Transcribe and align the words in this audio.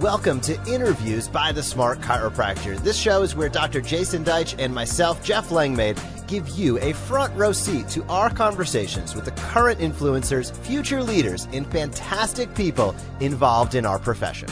Welcome 0.00 0.40
to 0.42 0.54
Interviews 0.66 1.28
by 1.28 1.52
the 1.52 1.62
Smart 1.62 2.00
Chiropractor. 2.00 2.78
This 2.78 2.96
show 2.96 3.20
is 3.20 3.36
where 3.36 3.50
Dr. 3.50 3.82
Jason 3.82 4.24
Deitch 4.24 4.54
and 4.58 4.74
myself, 4.74 5.22
Jeff 5.22 5.50
Langmaid, 5.50 6.00
give 6.26 6.48
you 6.48 6.78
a 6.78 6.94
front 6.94 7.36
row 7.36 7.52
seat 7.52 7.86
to 7.88 8.02
our 8.04 8.30
conversations 8.30 9.14
with 9.14 9.26
the 9.26 9.32
current 9.32 9.78
influencers, 9.78 10.56
future 10.64 11.02
leaders, 11.02 11.48
and 11.52 11.70
fantastic 11.70 12.54
people 12.54 12.96
involved 13.20 13.74
in 13.74 13.84
our 13.84 13.98
profession. 13.98 14.48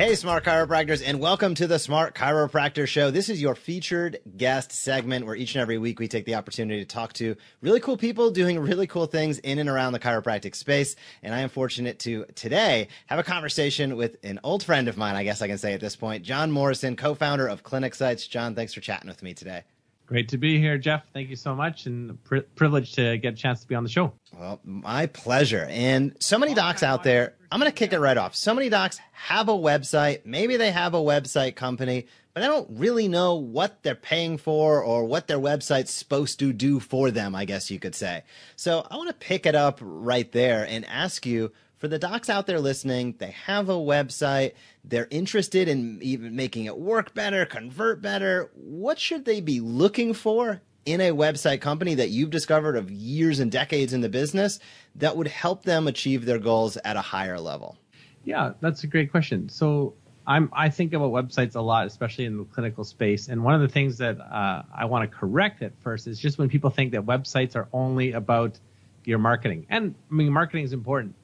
Hey, 0.00 0.14
smart 0.14 0.44
chiropractors, 0.44 1.02
and 1.04 1.20
welcome 1.20 1.54
to 1.56 1.66
the 1.66 1.78
Smart 1.78 2.14
Chiropractor 2.14 2.88
Show. 2.88 3.10
This 3.10 3.28
is 3.28 3.42
your 3.42 3.54
featured 3.54 4.18
guest 4.34 4.72
segment 4.72 5.26
where 5.26 5.36
each 5.36 5.54
and 5.54 5.60
every 5.60 5.76
week 5.76 6.00
we 6.00 6.08
take 6.08 6.24
the 6.24 6.36
opportunity 6.36 6.80
to 6.80 6.86
talk 6.86 7.12
to 7.12 7.36
really 7.60 7.80
cool 7.80 7.98
people 7.98 8.30
doing 8.30 8.58
really 8.58 8.86
cool 8.86 9.04
things 9.04 9.40
in 9.40 9.58
and 9.58 9.68
around 9.68 9.92
the 9.92 9.98
chiropractic 9.98 10.54
space. 10.54 10.96
And 11.22 11.34
I 11.34 11.40
am 11.40 11.50
fortunate 11.50 11.98
to 11.98 12.24
today 12.34 12.88
have 13.08 13.18
a 13.18 13.22
conversation 13.22 13.94
with 13.94 14.16
an 14.24 14.40
old 14.42 14.62
friend 14.62 14.88
of 14.88 14.96
mine, 14.96 15.16
I 15.16 15.22
guess 15.22 15.42
I 15.42 15.48
can 15.48 15.58
say 15.58 15.74
at 15.74 15.80
this 15.80 15.96
point, 15.96 16.24
Jon 16.24 16.50
Morrison, 16.50 16.96
co 16.96 17.14
founder 17.14 17.46
of 17.46 17.62
Clinic 17.62 17.94
Sites. 17.94 18.26
John, 18.26 18.54
thanks 18.54 18.72
for 18.72 18.80
chatting 18.80 19.10
with 19.10 19.22
me 19.22 19.34
today. 19.34 19.64
Great 20.10 20.30
to 20.30 20.38
be 20.38 20.58
here, 20.58 20.76
Jeff. 20.76 21.04
Thank 21.12 21.30
you 21.30 21.36
so 21.36 21.54
much, 21.54 21.86
and 21.86 22.20
pri- 22.24 22.40
privileged 22.56 22.96
to 22.96 23.16
get 23.18 23.34
a 23.34 23.36
chance 23.36 23.60
to 23.60 23.68
be 23.68 23.76
on 23.76 23.84
the 23.84 23.88
show. 23.88 24.12
Well, 24.36 24.58
my 24.64 25.06
pleasure. 25.06 25.68
And 25.70 26.16
so 26.18 26.36
many 26.36 26.52
docs 26.52 26.82
out 26.82 27.04
there. 27.04 27.34
I'm 27.52 27.60
going 27.60 27.70
to 27.70 27.76
kick 27.76 27.92
it 27.92 28.00
right 28.00 28.16
off. 28.16 28.34
So 28.34 28.52
many 28.52 28.68
docs 28.68 28.98
have 29.12 29.48
a 29.48 29.52
website. 29.52 30.26
Maybe 30.26 30.56
they 30.56 30.72
have 30.72 30.94
a 30.94 30.98
website 30.98 31.54
company, 31.54 32.08
but 32.34 32.42
I 32.42 32.48
don't 32.48 32.66
really 32.72 33.06
know 33.06 33.36
what 33.36 33.84
they're 33.84 33.94
paying 33.94 34.36
for 34.36 34.82
or 34.82 35.04
what 35.04 35.28
their 35.28 35.38
website's 35.38 35.92
supposed 35.92 36.40
to 36.40 36.52
do 36.52 36.80
for 36.80 37.12
them, 37.12 37.36
I 37.36 37.44
guess 37.44 37.70
you 37.70 37.78
could 37.78 37.94
say. 37.94 38.24
So 38.56 38.84
I 38.90 38.96
want 38.96 39.10
to 39.10 39.14
pick 39.14 39.46
it 39.46 39.54
up 39.54 39.78
right 39.80 40.30
there 40.32 40.66
and 40.68 40.84
ask 40.86 41.24
you 41.24 41.52
for 41.80 41.88
the 41.88 41.98
docs 41.98 42.28
out 42.28 42.46
there 42.46 42.60
listening, 42.60 43.14
they 43.18 43.30
have 43.30 43.70
a 43.70 43.74
website, 43.74 44.52
they're 44.84 45.08
interested 45.10 45.66
in 45.66 45.98
even 46.02 46.36
making 46.36 46.66
it 46.66 46.78
work 46.78 47.14
better, 47.14 47.46
convert 47.46 48.02
better. 48.02 48.50
What 48.54 48.98
should 48.98 49.24
they 49.24 49.40
be 49.40 49.60
looking 49.60 50.12
for 50.12 50.60
in 50.84 51.00
a 51.00 51.12
website 51.12 51.62
company 51.62 51.94
that 51.94 52.10
you've 52.10 52.28
discovered 52.28 52.76
of 52.76 52.90
years 52.90 53.40
and 53.40 53.50
decades 53.50 53.94
in 53.94 54.02
the 54.02 54.10
business 54.10 54.60
that 54.96 55.16
would 55.16 55.28
help 55.28 55.62
them 55.64 55.88
achieve 55.88 56.26
their 56.26 56.38
goals 56.38 56.76
at 56.84 56.96
a 56.96 57.00
higher 57.00 57.40
level? 57.40 57.78
Yeah, 58.24 58.52
that's 58.60 58.84
a 58.84 58.86
great 58.86 59.10
question. 59.10 59.48
So 59.48 59.94
I'm, 60.26 60.50
I 60.52 60.68
think 60.68 60.92
about 60.92 61.12
websites 61.12 61.56
a 61.56 61.62
lot, 61.62 61.86
especially 61.86 62.26
in 62.26 62.36
the 62.36 62.44
clinical 62.44 62.84
space. 62.84 63.28
And 63.28 63.42
one 63.42 63.54
of 63.54 63.62
the 63.62 63.68
things 63.68 63.96
that 63.98 64.20
uh, 64.20 64.64
I 64.76 64.84
want 64.84 65.10
to 65.10 65.16
correct 65.16 65.62
at 65.62 65.72
first 65.80 66.06
is 66.06 66.18
just 66.18 66.36
when 66.36 66.50
people 66.50 66.68
think 66.68 66.92
that 66.92 67.06
websites 67.06 67.56
are 67.56 67.68
only 67.72 68.12
about 68.12 68.58
your 69.06 69.18
marketing. 69.18 69.66
And 69.70 69.94
I 70.10 70.14
mean, 70.14 70.30
marketing 70.30 70.64
is 70.64 70.74
important, 70.74 71.14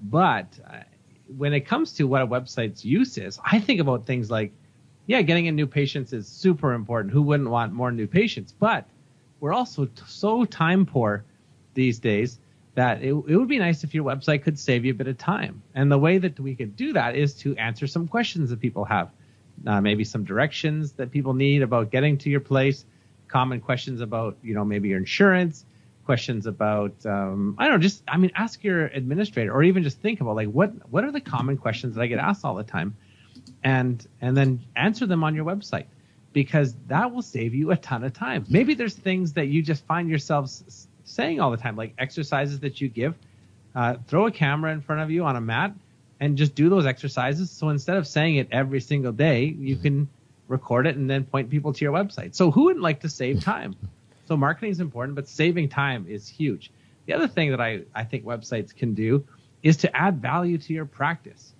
but 0.00 0.46
uh, 0.68 0.78
when 1.36 1.52
it 1.52 1.60
comes 1.60 1.92
to 1.94 2.04
what 2.04 2.22
a 2.22 2.26
website's 2.26 2.84
use 2.84 3.18
is, 3.18 3.38
I 3.44 3.58
think 3.58 3.80
about 3.80 4.06
things 4.06 4.30
like, 4.30 4.52
yeah, 5.06 5.22
getting 5.22 5.46
in 5.46 5.54
new 5.54 5.66
patients 5.66 6.12
is 6.12 6.26
super 6.26 6.72
important. 6.72 7.12
Who 7.12 7.22
wouldn't 7.22 7.50
want 7.50 7.72
more 7.72 7.92
new 7.92 8.06
patients? 8.06 8.52
But 8.52 8.86
we're 9.40 9.52
also 9.52 9.86
t- 9.86 10.02
so 10.06 10.44
time 10.44 10.86
poor 10.86 11.24
these 11.74 11.98
days 11.98 12.38
that 12.74 13.02
it, 13.02 13.12
it 13.12 13.36
would 13.36 13.48
be 13.48 13.58
nice 13.58 13.84
if 13.84 13.94
your 13.94 14.04
website 14.04 14.42
could 14.42 14.58
save 14.58 14.84
you 14.84 14.92
a 14.92 14.94
bit 14.94 15.08
of 15.08 15.16
time. 15.18 15.62
And 15.74 15.90
the 15.90 15.98
way 15.98 16.18
that 16.18 16.38
we 16.40 16.54
could 16.54 16.76
do 16.76 16.92
that 16.94 17.14
is 17.14 17.34
to 17.34 17.56
answer 17.56 17.86
some 17.86 18.08
questions 18.08 18.50
that 18.50 18.60
people 18.60 18.84
have, 18.84 19.10
uh, 19.66 19.80
maybe 19.80 20.04
some 20.04 20.24
directions 20.24 20.92
that 20.92 21.10
people 21.10 21.34
need 21.34 21.62
about 21.62 21.90
getting 21.90 22.18
to 22.18 22.30
your 22.30 22.40
place, 22.40 22.84
common 23.28 23.60
questions 23.60 24.00
about, 24.00 24.36
you 24.42 24.54
know, 24.54 24.64
maybe 24.64 24.88
your 24.88 24.98
insurance, 24.98 25.64
questions 26.06 26.46
about 26.46 26.94
um, 27.04 27.56
I 27.58 27.64
don't 27.64 27.74
know, 27.74 27.78
just 27.78 28.02
I 28.08 28.16
mean, 28.16 28.30
ask 28.34 28.64
your 28.64 28.86
administrator, 28.86 29.52
or 29.52 29.62
even 29.62 29.82
just 29.82 30.00
think 30.00 30.20
about 30.20 30.36
like 30.36 30.48
what 30.48 30.70
what 30.90 31.04
are 31.04 31.12
the 31.12 31.20
common 31.20 31.58
questions 31.58 31.96
that 31.96 32.00
I 32.00 32.06
get 32.06 32.18
asked 32.18 32.44
all 32.44 32.54
the 32.54 32.64
time, 32.64 32.96
and 33.62 34.06
and 34.22 34.36
then 34.36 34.60
answer 34.74 35.04
them 35.04 35.22
on 35.22 35.34
your 35.34 35.44
website 35.44 35.86
because 36.32 36.74
that 36.88 37.12
will 37.12 37.22
save 37.22 37.54
you 37.54 37.70
a 37.70 37.76
ton 37.76 38.04
of 38.04 38.12
time. 38.12 38.46
Maybe 38.48 38.74
there's 38.74 38.94
things 38.94 39.32
that 39.34 39.48
you 39.48 39.62
just 39.62 39.84
find 39.86 40.08
yourselves 40.08 40.86
saying 41.04 41.40
all 41.40 41.50
the 41.50 41.56
time, 41.56 41.76
like 41.76 41.94
exercises 41.98 42.60
that 42.60 42.80
you 42.80 42.88
give. 42.88 43.14
Uh, 43.74 43.96
throw 44.06 44.26
a 44.26 44.30
camera 44.30 44.72
in 44.72 44.80
front 44.80 45.02
of 45.02 45.10
you 45.10 45.24
on 45.24 45.36
a 45.36 45.40
mat 45.40 45.72
and 46.20 46.36
just 46.36 46.54
do 46.54 46.68
those 46.68 46.86
exercises. 46.86 47.50
So 47.50 47.68
instead 47.68 47.96
of 47.96 48.06
saying 48.06 48.36
it 48.36 48.48
every 48.50 48.80
single 48.80 49.12
day, 49.12 49.44
you 49.44 49.76
can 49.76 50.08
record 50.48 50.86
it 50.86 50.96
and 50.96 51.08
then 51.08 51.24
point 51.24 51.50
people 51.50 51.72
to 51.72 51.84
your 51.84 51.92
website. 51.92 52.34
So 52.34 52.50
who 52.50 52.64
wouldn't 52.64 52.82
like 52.82 53.00
to 53.00 53.08
save 53.08 53.42
time? 53.42 53.76
So 54.26 54.36
marketing 54.36 54.70
is 54.70 54.80
important, 54.80 55.14
but 55.14 55.28
saving 55.28 55.68
time 55.68 56.06
is 56.08 56.28
huge. 56.28 56.70
The 57.06 57.12
other 57.12 57.28
thing 57.28 57.50
that 57.52 57.60
I, 57.60 57.82
I 57.94 58.04
think 58.04 58.24
websites 58.24 58.74
can 58.74 58.94
do 58.94 59.24
is 59.62 59.78
to 59.78 59.96
add 59.96 60.20
value 60.20 60.58
to 60.58 60.72
your 60.72 60.86
practice. 60.86 61.52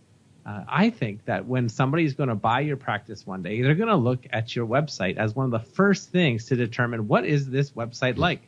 Uh, 0.45 0.65
I 0.69 0.91
think 0.91 1.25
that 1.25 1.47
when 1.47 1.69
somebody's 1.69 2.15
going 2.15 2.29
to 2.29 2.37
buy 2.37 2.61
your 2.61 2.77
practice 2.77 3.27
one 3.27 3.43
day, 3.43 3.63
they're 3.63 3.75
going 3.75 3.89
to 3.89 3.97
look 3.97 4.27
at 4.31 4.55
your 4.55 4.67
website 4.67 5.17
as 5.17 5.35
one 5.35 5.45
of 5.45 5.51
the 5.51 5.71
first 5.71 6.11
things 6.11 6.47
to 6.47 6.57
determine 6.57 7.09
what 7.09 7.25
is 7.25 7.49
this 7.51 7.73
website 7.73 8.17
like. 8.17 8.43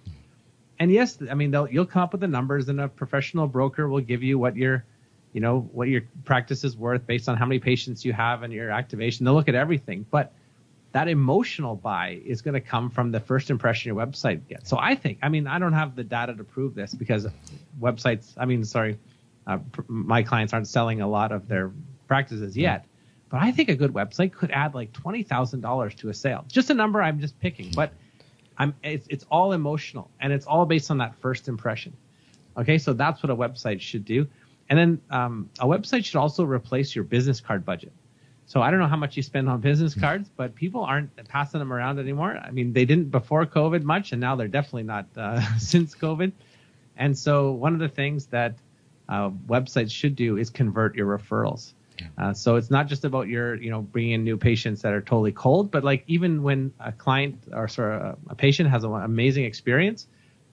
And 0.78 0.92
yes, 0.92 1.18
I 1.28 1.34
mean 1.34 1.50
they'll 1.50 1.68
you'll 1.68 1.86
come 1.86 2.02
up 2.02 2.12
with 2.12 2.20
the 2.20 2.28
numbers, 2.28 2.68
and 2.68 2.80
a 2.80 2.86
professional 2.86 3.48
broker 3.48 3.88
will 3.88 4.00
give 4.00 4.22
you 4.22 4.38
what 4.38 4.54
your, 4.56 4.84
you 5.32 5.40
know, 5.40 5.68
what 5.72 5.88
your 5.88 6.02
practice 6.24 6.62
is 6.62 6.76
worth 6.76 7.04
based 7.04 7.28
on 7.28 7.36
how 7.36 7.46
many 7.46 7.58
patients 7.58 8.04
you 8.04 8.12
have 8.12 8.44
and 8.44 8.52
your 8.52 8.70
activation. 8.70 9.24
They'll 9.24 9.34
look 9.34 9.48
at 9.48 9.56
everything, 9.56 10.06
but 10.08 10.32
that 10.92 11.08
emotional 11.08 11.76
buy 11.76 12.20
is 12.24 12.40
going 12.42 12.54
to 12.54 12.60
come 12.60 12.90
from 12.90 13.12
the 13.12 13.20
first 13.20 13.50
impression 13.50 13.94
your 13.94 14.06
website 14.06 14.48
gets. 14.48 14.70
So 14.70 14.78
I 14.78 14.94
think, 14.94 15.18
I 15.22 15.28
mean, 15.28 15.46
I 15.46 15.58
don't 15.58 15.74
have 15.74 15.94
the 15.94 16.04
data 16.04 16.34
to 16.34 16.44
prove 16.44 16.74
this 16.74 16.94
because 16.94 17.26
websites, 17.78 18.32
I 18.38 18.46
mean, 18.46 18.64
sorry, 18.64 18.98
uh, 19.46 19.58
pr- 19.72 19.82
my 19.86 20.22
clients 20.22 20.52
aren't 20.52 20.68
selling 20.68 21.00
a 21.00 21.08
lot 21.08 21.30
of 21.32 21.46
their 21.48 21.72
practices 22.06 22.56
yet, 22.56 22.86
but 23.28 23.42
I 23.42 23.52
think 23.52 23.68
a 23.68 23.74
good 23.74 23.92
website 23.92 24.32
could 24.32 24.50
add 24.50 24.74
like 24.74 24.92
twenty 24.92 25.22
thousand 25.22 25.60
dollars 25.60 25.94
to 25.96 26.08
a 26.08 26.14
sale. 26.14 26.44
Just 26.48 26.70
a 26.70 26.74
number 26.74 27.02
I'm 27.02 27.20
just 27.20 27.38
picking, 27.38 27.70
but 27.72 27.92
I'm 28.56 28.74
it's, 28.82 29.06
it's 29.10 29.26
all 29.30 29.52
emotional 29.52 30.10
and 30.20 30.32
it's 30.32 30.46
all 30.46 30.64
based 30.64 30.90
on 30.90 30.98
that 30.98 31.14
first 31.16 31.48
impression. 31.48 31.94
Okay, 32.56 32.78
so 32.78 32.92
that's 32.92 33.22
what 33.22 33.30
a 33.30 33.36
website 33.36 33.80
should 33.80 34.04
do, 34.04 34.26
and 34.68 34.78
then 34.78 35.00
um, 35.10 35.50
a 35.60 35.66
website 35.66 36.04
should 36.04 36.16
also 36.16 36.44
replace 36.44 36.94
your 36.94 37.04
business 37.04 37.40
card 37.40 37.64
budget. 37.64 37.92
So 38.48 38.62
I 38.62 38.70
don't 38.70 38.80
know 38.80 38.86
how 38.86 38.96
much 38.96 39.14
you 39.14 39.22
spend 39.22 39.46
on 39.50 39.60
business 39.60 39.94
cards, 39.94 40.30
but 40.34 40.54
people 40.54 40.82
aren't 40.82 41.14
passing 41.28 41.58
them 41.58 41.70
around 41.70 41.98
anymore. 41.98 42.34
I 42.42 42.50
mean, 42.50 42.72
they 42.72 42.86
didn't 42.86 43.10
before 43.10 43.44
COVID 43.44 43.82
much, 43.82 44.12
and 44.12 44.22
now 44.22 44.36
they're 44.36 44.48
definitely 44.48 44.84
not 44.84 45.06
uh, 45.18 45.42
since 45.58 45.94
COVID. 45.94 46.32
And 46.96 47.16
so 47.16 47.52
one 47.52 47.74
of 47.74 47.78
the 47.78 47.90
things 47.90 48.24
that 48.28 48.54
uh, 49.06 49.28
websites 49.46 49.90
should 49.90 50.16
do 50.16 50.38
is 50.38 50.48
convert 50.48 50.96
your 50.96 51.06
referrals. 51.18 51.74
Uh, 52.16 52.32
so 52.32 52.56
it's 52.56 52.70
not 52.70 52.86
just 52.86 53.04
about 53.04 53.28
your, 53.28 53.54
you 53.56 53.70
know, 53.70 53.82
bringing 53.82 54.12
in 54.12 54.24
new 54.24 54.38
patients 54.38 54.80
that 54.80 54.94
are 54.94 55.02
totally 55.02 55.32
cold, 55.32 55.70
but 55.70 55.84
like 55.84 56.04
even 56.06 56.42
when 56.42 56.72
a 56.80 56.92
client 56.92 57.36
or 57.52 57.68
sorry, 57.68 58.14
a 58.30 58.34
patient 58.34 58.70
has 58.70 58.82
an 58.82 58.92
amazing 58.92 59.44
experience, 59.44 60.06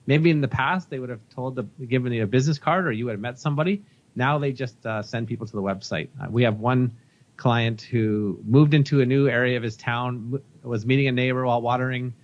maybe 0.06 0.28
in 0.30 0.42
the 0.42 0.48
past 0.48 0.90
they 0.90 0.98
would 0.98 1.08
have 1.08 1.20
told 1.34 1.54
the 1.54 1.62
given 1.86 2.12
you 2.12 2.24
a 2.24 2.26
business 2.26 2.58
card 2.58 2.86
or 2.86 2.92
you 2.92 3.06
would 3.06 3.12
have 3.12 3.20
met 3.20 3.38
somebody. 3.38 3.82
Now 4.14 4.38
they 4.38 4.52
just 4.52 4.84
uh, 4.84 5.02
send 5.02 5.28
people 5.28 5.46
to 5.46 5.52
the 5.52 5.62
website. 5.62 6.08
Uh, 6.20 6.26
we 6.28 6.42
have 6.42 6.58
one 6.58 6.96
client 7.36 7.82
who 7.82 8.38
moved 8.44 8.74
into 8.74 9.00
a 9.00 9.06
new 9.06 9.28
area 9.28 9.56
of 9.56 9.62
his 9.62 9.76
town, 9.76 10.42
was 10.62 10.86
meeting 10.86 11.06
a 11.08 11.12
neighbor 11.12 11.44
while 11.44 11.60
watering 11.60 12.14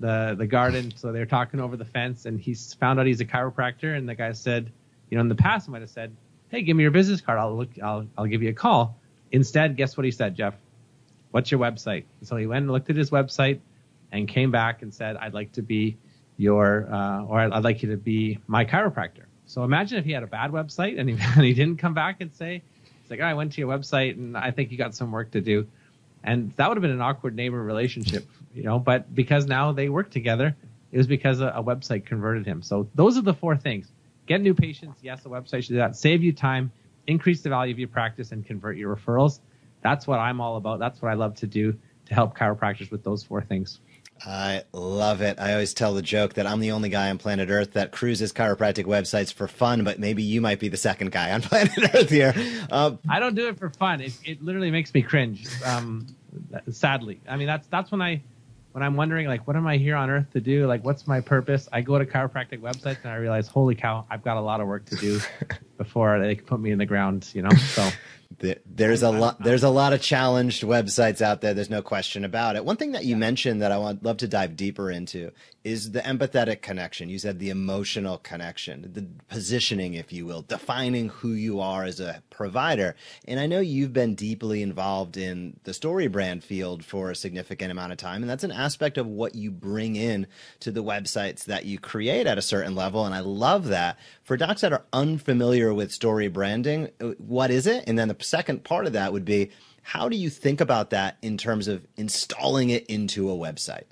the 0.00 0.34
the 0.38 0.46
garden. 0.46 0.92
So 0.96 1.12
they're 1.12 1.26
talking 1.26 1.60
over 1.60 1.76
the 1.76 1.84
fence, 1.84 2.26
and 2.26 2.40
he's 2.40 2.74
found 2.74 3.00
out 3.00 3.06
he's 3.06 3.20
a 3.20 3.24
chiropractor. 3.24 3.96
And 3.96 4.08
the 4.08 4.14
guy 4.14 4.32
said, 4.32 4.70
you 5.10 5.16
know, 5.16 5.22
in 5.22 5.28
the 5.28 5.34
past, 5.34 5.66
he 5.66 5.72
might 5.72 5.82
have 5.82 5.90
said, 5.90 6.14
"Hey, 6.48 6.62
give 6.62 6.76
me 6.76 6.82
your 6.82 6.90
business 6.90 7.20
card. 7.20 7.38
I'll 7.38 7.56
look. 7.56 7.70
I'll 7.82 8.06
I'll 8.16 8.26
give 8.26 8.42
you 8.42 8.50
a 8.50 8.54
call." 8.54 8.98
Instead, 9.32 9.76
guess 9.76 9.96
what 9.96 10.04
he 10.04 10.10
said, 10.10 10.34
Jeff? 10.34 10.54
What's 11.30 11.50
your 11.50 11.60
website? 11.60 12.04
So 12.22 12.36
he 12.36 12.46
went 12.46 12.62
and 12.62 12.72
looked 12.72 12.90
at 12.90 12.96
his 12.96 13.10
website, 13.10 13.60
and 14.12 14.28
came 14.28 14.50
back 14.50 14.82
and 14.82 14.92
said, 14.92 15.16
"I'd 15.16 15.34
like 15.34 15.52
to 15.52 15.62
be 15.62 15.96
your, 16.36 16.86
uh, 16.92 17.24
or 17.24 17.40
I'd 17.40 17.64
like 17.64 17.82
you 17.82 17.90
to 17.90 17.96
be 17.96 18.38
my 18.46 18.64
chiropractor." 18.64 19.24
So 19.46 19.62
imagine 19.62 19.98
if 19.98 20.04
he 20.04 20.12
had 20.12 20.24
a 20.24 20.26
bad 20.26 20.50
website 20.50 20.98
and 20.98 21.08
he, 21.08 21.16
and 21.36 21.44
he 21.44 21.54
didn't 21.54 21.76
come 21.78 21.94
back 21.94 22.20
and 22.20 22.32
say, 22.34 22.62
it's 23.06 23.10
like, 23.12 23.20
oh, 23.20 23.24
I 23.24 23.34
went 23.34 23.52
to 23.52 23.60
your 23.60 23.68
website 23.70 24.14
and 24.14 24.36
I 24.36 24.50
think 24.50 24.72
you 24.72 24.76
got 24.76 24.92
some 24.92 25.12
work 25.12 25.30
to 25.30 25.40
do. 25.40 25.68
And 26.24 26.52
that 26.56 26.68
would 26.68 26.76
have 26.76 26.82
been 26.82 26.90
an 26.90 27.00
awkward 27.00 27.36
neighbor 27.36 27.62
relationship, 27.62 28.26
you 28.52 28.64
know, 28.64 28.80
but 28.80 29.14
because 29.14 29.46
now 29.46 29.70
they 29.70 29.88
work 29.88 30.10
together, 30.10 30.56
it 30.90 30.98
was 30.98 31.06
because 31.06 31.40
a, 31.40 31.46
a 31.46 31.62
website 31.62 32.04
converted 32.04 32.46
him. 32.46 32.62
So 32.62 32.88
those 32.96 33.16
are 33.16 33.22
the 33.22 33.32
four 33.32 33.56
things. 33.56 33.88
Get 34.26 34.40
new 34.40 34.54
patients. 34.54 34.98
Yes, 35.02 35.24
a 35.24 35.28
website 35.28 35.62
should 35.62 35.74
do 35.74 35.76
that. 35.76 35.94
Save 35.94 36.24
you 36.24 36.32
time, 36.32 36.72
increase 37.06 37.42
the 37.42 37.48
value 37.48 37.72
of 37.72 37.78
your 37.78 37.86
practice 37.86 38.32
and 38.32 38.44
convert 38.44 38.76
your 38.76 38.96
referrals. 38.96 39.38
That's 39.82 40.04
what 40.04 40.18
I'm 40.18 40.40
all 40.40 40.56
about. 40.56 40.80
That's 40.80 41.00
what 41.00 41.12
I 41.12 41.14
love 41.14 41.36
to 41.36 41.46
do 41.46 41.78
to 42.06 42.14
help 42.14 42.36
chiropractors 42.36 42.90
with 42.90 43.04
those 43.04 43.22
four 43.22 43.40
things. 43.40 43.78
I 44.24 44.62
love 44.72 45.20
it. 45.20 45.38
I 45.38 45.52
always 45.52 45.74
tell 45.74 45.94
the 45.94 46.02
joke 46.02 46.34
that 46.34 46.46
I'm 46.46 46.60
the 46.60 46.72
only 46.72 46.88
guy 46.88 47.10
on 47.10 47.18
planet 47.18 47.50
Earth 47.50 47.72
that 47.74 47.92
cruises 47.92 48.32
chiropractic 48.32 48.84
websites 48.84 49.32
for 49.32 49.48
fun, 49.48 49.84
but 49.84 49.98
maybe 49.98 50.22
you 50.22 50.40
might 50.40 50.58
be 50.58 50.68
the 50.68 50.76
second 50.76 51.12
guy 51.12 51.32
on 51.32 51.42
planet 51.42 51.94
Earth 51.94 52.10
here. 52.10 52.34
Uh, 52.70 52.96
I 53.08 53.20
don't 53.20 53.34
do 53.34 53.48
it 53.48 53.58
for 53.58 53.70
fun. 53.70 54.00
It, 54.00 54.16
it 54.24 54.42
literally 54.42 54.70
makes 54.70 54.92
me 54.94 55.02
cringe. 55.02 55.46
Um, 55.64 56.06
sadly, 56.70 57.20
I 57.28 57.36
mean 57.36 57.46
that's 57.46 57.66
that's 57.68 57.90
when 57.90 58.02
I 58.02 58.22
when 58.72 58.82
I'm 58.82 58.96
wondering 58.96 59.26
like 59.26 59.46
what 59.46 59.56
am 59.56 59.66
I 59.66 59.76
here 59.76 59.96
on 59.96 60.10
Earth 60.10 60.30
to 60.32 60.40
do? 60.40 60.66
Like 60.66 60.84
what's 60.84 61.06
my 61.06 61.20
purpose? 61.20 61.68
I 61.72 61.80
go 61.80 61.98
to 61.98 62.06
chiropractic 62.06 62.60
websites 62.60 62.98
and 63.02 63.12
I 63.12 63.16
realize, 63.16 63.48
holy 63.48 63.74
cow, 63.74 64.06
I've 64.10 64.22
got 64.22 64.36
a 64.36 64.40
lot 64.40 64.60
of 64.60 64.66
work 64.66 64.86
to 64.86 64.96
do 64.96 65.20
before 65.78 66.18
they 66.20 66.36
can 66.36 66.46
put 66.46 66.60
me 66.60 66.70
in 66.70 66.78
the 66.78 66.86
ground. 66.86 67.28
You 67.34 67.42
know, 67.42 67.50
so. 67.50 67.88
There's 68.38 69.02
a 69.02 69.10
lot. 69.10 69.42
There's 69.42 69.62
a 69.62 69.70
lot 69.70 69.92
of 69.92 70.02
challenged 70.02 70.62
websites 70.62 71.22
out 71.22 71.40
there. 71.40 71.54
There's 71.54 71.70
no 71.70 71.82
question 71.82 72.24
about 72.24 72.56
it. 72.56 72.64
One 72.64 72.76
thing 72.76 72.92
that 72.92 73.04
you 73.04 73.16
mentioned 73.16 73.62
that 73.62 73.72
I 73.72 73.78
want 73.78 74.02
love 74.02 74.18
to 74.18 74.28
dive 74.28 74.56
deeper 74.56 74.90
into 74.90 75.32
is 75.64 75.90
the 75.90 76.00
empathetic 76.00 76.62
connection. 76.62 77.08
You 77.08 77.18
said 77.18 77.38
the 77.38 77.50
emotional 77.50 78.18
connection, 78.18 78.90
the 78.92 79.06
positioning, 79.28 79.94
if 79.94 80.12
you 80.12 80.24
will, 80.24 80.42
defining 80.42 81.08
who 81.08 81.32
you 81.32 81.60
are 81.60 81.84
as 81.84 81.98
a 81.98 82.22
provider. 82.30 82.94
And 83.26 83.40
I 83.40 83.46
know 83.46 83.60
you've 83.60 83.92
been 83.92 84.14
deeply 84.14 84.62
involved 84.62 85.16
in 85.16 85.58
the 85.64 85.74
story 85.74 86.06
brand 86.06 86.44
field 86.44 86.84
for 86.84 87.10
a 87.10 87.16
significant 87.16 87.72
amount 87.72 87.92
of 87.92 87.98
time, 87.98 88.22
and 88.22 88.30
that's 88.30 88.44
an 88.44 88.52
aspect 88.52 88.96
of 88.98 89.06
what 89.06 89.34
you 89.34 89.50
bring 89.50 89.96
in 89.96 90.26
to 90.60 90.70
the 90.70 90.84
websites 90.84 91.44
that 91.46 91.64
you 91.64 91.78
create 91.78 92.26
at 92.26 92.38
a 92.38 92.42
certain 92.42 92.74
level. 92.74 93.04
And 93.04 93.14
I 93.14 93.20
love 93.20 93.66
that. 93.66 93.98
For 94.22 94.36
docs 94.36 94.60
that 94.60 94.72
are 94.72 94.84
unfamiliar 94.92 95.72
with 95.74 95.90
story 95.92 96.28
branding, 96.28 96.90
uh, 97.00 97.08
what 97.18 97.50
is 97.50 97.66
it? 97.66 97.84
And 97.86 97.98
then 97.98 98.08
the 98.08 98.14
second 98.26 98.64
part 98.64 98.86
of 98.86 98.92
that 98.92 99.12
would 99.12 99.24
be 99.24 99.50
how 99.82 100.08
do 100.08 100.16
you 100.16 100.30
think 100.30 100.60
about 100.60 100.90
that 100.90 101.16
in 101.22 101.38
terms 101.38 101.68
of 101.68 101.86
installing 101.96 102.70
it 102.70 102.86
into 102.86 103.30
a 103.30 103.34
website? 103.34 103.84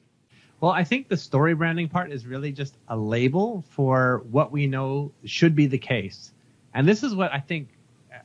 Well, 0.61 0.73
I 0.73 0.83
think 0.83 1.09
the 1.09 1.17
story 1.17 1.55
branding 1.55 1.89
part 1.89 2.11
is 2.11 2.27
really 2.27 2.51
just 2.51 2.77
a 2.89 2.97
label 2.97 3.65
for 3.71 4.25
what 4.31 4.51
we 4.51 4.67
know 4.67 5.13
should 5.25 5.55
be 5.55 5.67
the 5.67 5.79
case. 5.79 6.33
And 6.73 6.89
this 6.89 7.03
is 7.03 7.15
what 7.15 7.33
I 7.33 7.39
think 7.39 7.69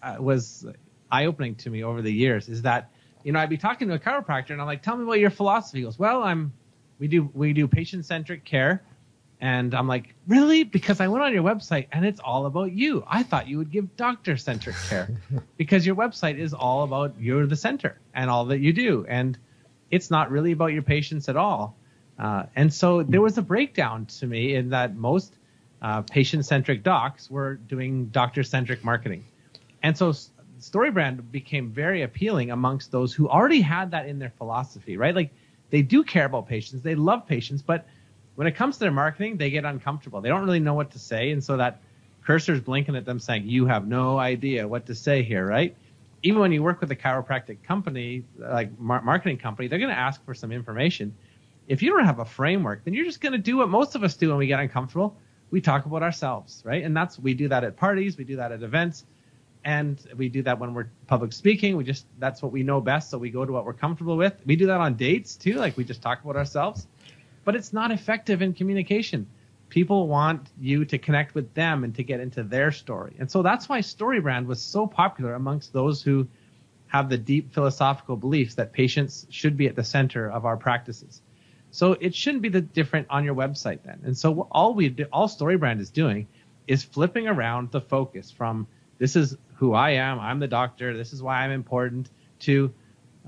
uh, 0.01 0.17
was 0.19 0.65
eye 1.11 1.25
opening 1.25 1.55
to 1.55 1.69
me 1.69 1.83
over 1.83 2.01
the 2.01 2.11
years 2.11 2.49
is 2.49 2.63
that, 2.63 2.91
you 3.23 3.31
know, 3.33 3.39
I'd 3.39 3.49
be 3.49 3.57
talking 3.57 3.87
to 3.89 3.93
a 3.93 3.99
chiropractor 3.99 4.51
and 4.51 4.61
I'm 4.61 4.67
like, 4.67 4.81
tell 4.81 4.97
me 4.97 5.05
what 5.05 5.19
your 5.19 5.29
philosophy. 5.29 5.79
He 5.79 5.83
goes, 5.83 5.99
well, 5.99 6.23
I'm, 6.23 6.53
we 6.97 7.07
do, 7.07 7.29
we 7.33 7.53
do 7.53 7.67
patient 7.67 8.05
centric 8.05 8.45
care. 8.45 8.83
And 9.41 9.73
I'm 9.73 9.87
like, 9.87 10.15
really? 10.27 10.63
Because 10.63 10.99
I 10.99 11.07
went 11.07 11.23
on 11.23 11.33
your 11.33 11.43
website 11.43 11.87
and 11.91 12.05
it's 12.05 12.19
all 12.19 12.45
about 12.45 12.73
you. 12.73 13.03
I 13.07 13.23
thought 13.23 13.47
you 13.47 13.57
would 13.57 13.71
give 13.71 13.95
doctor 13.95 14.35
centric 14.35 14.75
care 14.89 15.09
because 15.57 15.85
your 15.85 15.95
website 15.95 16.37
is 16.37 16.53
all 16.53 16.83
about 16.83 17.13
you're 17.19 17.47
the 17.47 17.55
center 17.55 17.97
and 18.13 18.29
all 18.29 18.45
that 18.45 18.59
you 18.59 18.73
do. 18.73 19.05
And 19.07 19.37
it's 19.91 20.11
not 20.11 20.29
really 20.29 20.51
about 20.51 20.73
your 20.73 20.81
patients 20.81 21.29
at 21.29 21.37
all. 21.37 21.77
Uh, 22.17 22.43
and 22.55 22.73
so 22.73 23.01
there 23.01 23.21
was 23.21 23.37
a 23.37 23.41
breakdown 23.41 24.05
to 24.05 24.27
me 24.27 24.55
in 24.55 24.69
that 24.69 24.95
most 24.95 25.33
uh, 25.81 26.01
patient 26.01 26.45
centric 26.45 26.83
docs 26.83 27.31
were 27.31 27.55
doing 27.55 28.07
doctor 28.07 28.43
centric 28.43 28.83
marketing. 28.83 29.25
And 29.81 29.97
so 29.97 30.13
StoryBrand 30.59 31.31
became 31.31 31.71
very 31.71 32.01
appealing 32.01 32.51
amongst 32.51 32.91
those 32.91 33.13
who 33.13 33.29
already 33.29 33.61
had 33.61 33.91
that 33.91 34.05
in 34.05 34.19
their 34.19 34.33
philosophy, 34.37 34.97
right? 34.97 35.15
Like 35.15 35.31
they 35.69 35.81
do 35.81 36.03
care 36.03 36.25
about 36.25 36.47
patients, 36.47 36.81
they 36.81 36.95
love 36.95 37.25
patients, 37.25 37.61
but 37.61 37.87
when 38.39 38.47
it 38.47 38.55
comes 38.55 38.75
to 38.75 38.79
their 38.79 38.91
marketing, 38.91 39.35
they 39.35 39.49
get 39.49 39.65
uncomfortable. 39.65 40.21
They 40.21 40.29
don't 40.29 40.45
really 40.45 40.61
know 40.61 40.73
what 40.73 40.91
to 40.91 40.97
say. 40.97 41.31
And 41.31 41.43
so 41.43 41.57
that 41.57 41.81
cursor's 42.23 42.61
blinking 42.61 42.95
at 42.95 43.03
them 43.03 43.19
saying, 43.19 43.45
you 43.45 43.65
have 43.65 43.85
no 43.85 44.17
idea 44.17 44.65
what 44.65 44.85
to 44.85 44.95
say 44.95 45.23
here, 45.23 45.45
right? 45.45 45.75
Even 46.23 46.39
when 46.39 46.53
you 46.53 46.63
work 46.63 46.79
with 46.79 46.89
a 46.89 46.95
chiropractic 46.95 47.63
company, 47.63 48.23
like 48.37 48.79
mar- 48.79 49.01
marketing 49.01 49.39
company, 49.39 49.67
they're 49.67 49.77
going 49.77 49.91
to 49.91 49.99
ask 49.99 50.23
for 50.23 50.33
some 50.33 50.53
information. 50.53 51.13
If 51.67 51.83
you 51.83 51.91
don't 51.91 52.05
have 52.05 52.19
a 52.19 52.23
framework, 52.23 52.85
then 52.85 52.93
you're 52.93 53.03
just 53.03 53.19
going 53.19 53.33
to 53.33 53.39
do 53.39 53.57
what 53.57 53.67
most 53.67 53.95
of 53.95 54.05
us 54.05 54.15
do 54.15 54.29
when 54.29 54.37
we 54.37 54.47
get 54.47 54.61
uncomfortable. 54.61 55.17
We 55.51 55.59
talk 55.59 55.85
about 55.85 56.01
ourselves, 56.01 56.61
right? 56.63 56.81
And 56.81 56.95
that's, 56.95 57.19
we 57.19 57.33
do 57.33 57.49
that 57.49 57.65
at 57.65 57.75
parties. 57.75 58.15
We 58.15 58.23
do 58.23 58.37
that 58.37 58.53
at 58.53 58.63
events 58.63 59.03
and 59.65 60.01
we 60.15 60.29
do 60.29 60.43
that 60.43 60.59
when 60.59 60.73
we're 60.73 60.87
public 61.07 61.33
speaking. 61.33 61.75
We 61.75 61.83
just, 61.83 62.05
that's 62.19 62.41
what 62.41 62.53
we 62.53 62.63
know 62.63 62.79
best. 62.79 63.09
So 63.09 63.17
we 63.17 63.31
go 63.31 63.43
to 63.43 63.51
what 63.51 63.65
we're 63.65 63.73
comfortable 63.73 64.15
with. 64.15 64.39
We 64.45 64.55
do 64.55 64.67
that 64.67 64.79
on 64.79 64.93
dates 64.93 65.35
too. 65.35 65.55
Like 65.55 65.75
we 65.75 65.83
just 65.83 66.01
talk 66.01 66.23
about 66.23 66.37
ourselves 66.37 66.87
but 67.49 67.55
it's 67.55 67.73
not 67.73 67.89
effective 67.89 68.43
in 68.43 68.53
communication. 68.53 69.25
People 69.69 70.07
want 70.07 70.51
you 70.61 70.85
to 70.85 70.99
connect 70.99 71.33
with 71.33 71.51
them 71.55 71.83
and 71.83 71.95
to 71.95 72.03
get 72.03 72.19
into 72.19 72.43
their 72.43 72.71
story. 72.71 73.15
And 73.17 73.31
so 73.31 73.41
that's 73.41 73.67
why 73.67 73.79
StoryBrand 73.79 74.45
was 74.45 74.61
so 74.61 74.85
popular 74.85 75.33
amongst 75.33 75.73
those 75.73 76.03
who 76.03 76.27
have 76.89 77.09
the 77.09 77.17
deep 77.17 77.51
philosophical 77.51 78.17
beliefs 78.17 78.53
that 78.53 78.71
patients 78.71 79.25
should 79.31 79.57
be 79.57 79.65
at 79.65 79.75
the 79.75 79.83
center 79.83 80.29
of 80.29 80.45
our 80.45 80.57
practices. 80.57 81.23
So 81.71 81.93
it 81.93 82.13
shouldn't 82.13 82.43
be 82.43 82.49
the 82.49 82.61
different 82.61 83.07
on 83.09 83.23
your 83.23 83.33
website 83.33 83.79
then. 83.83 83.99
And 84.03 84.15
so 84.15 84.47
all 84.51 84.75
we 84.75 84.89
do, 84.89 85.05
all 85.11 85.27
StoryBrand 85.27 85.79
is 85.79 85.89
doing 85.89 86.27
is 86.67 86.83
flipping 86.83 87.27
around 87.27 87.71
the 87.71 87.81
focus 87.81 88.29
from 88.29 88.67
this 88.99 89.15
is 89.15 89.35
who 89.55 89.73
I 89.73 89.93
am, 89.93 90.19
I'm 90.19 90.37
the 90.37 90.47
doctor, 90.47 90.95
this 90.95 91.13
is 91.13 91.23
why 91.23 91.37
I'm 91.43 91.51
important 91.51 92.11
to 92.41 92.71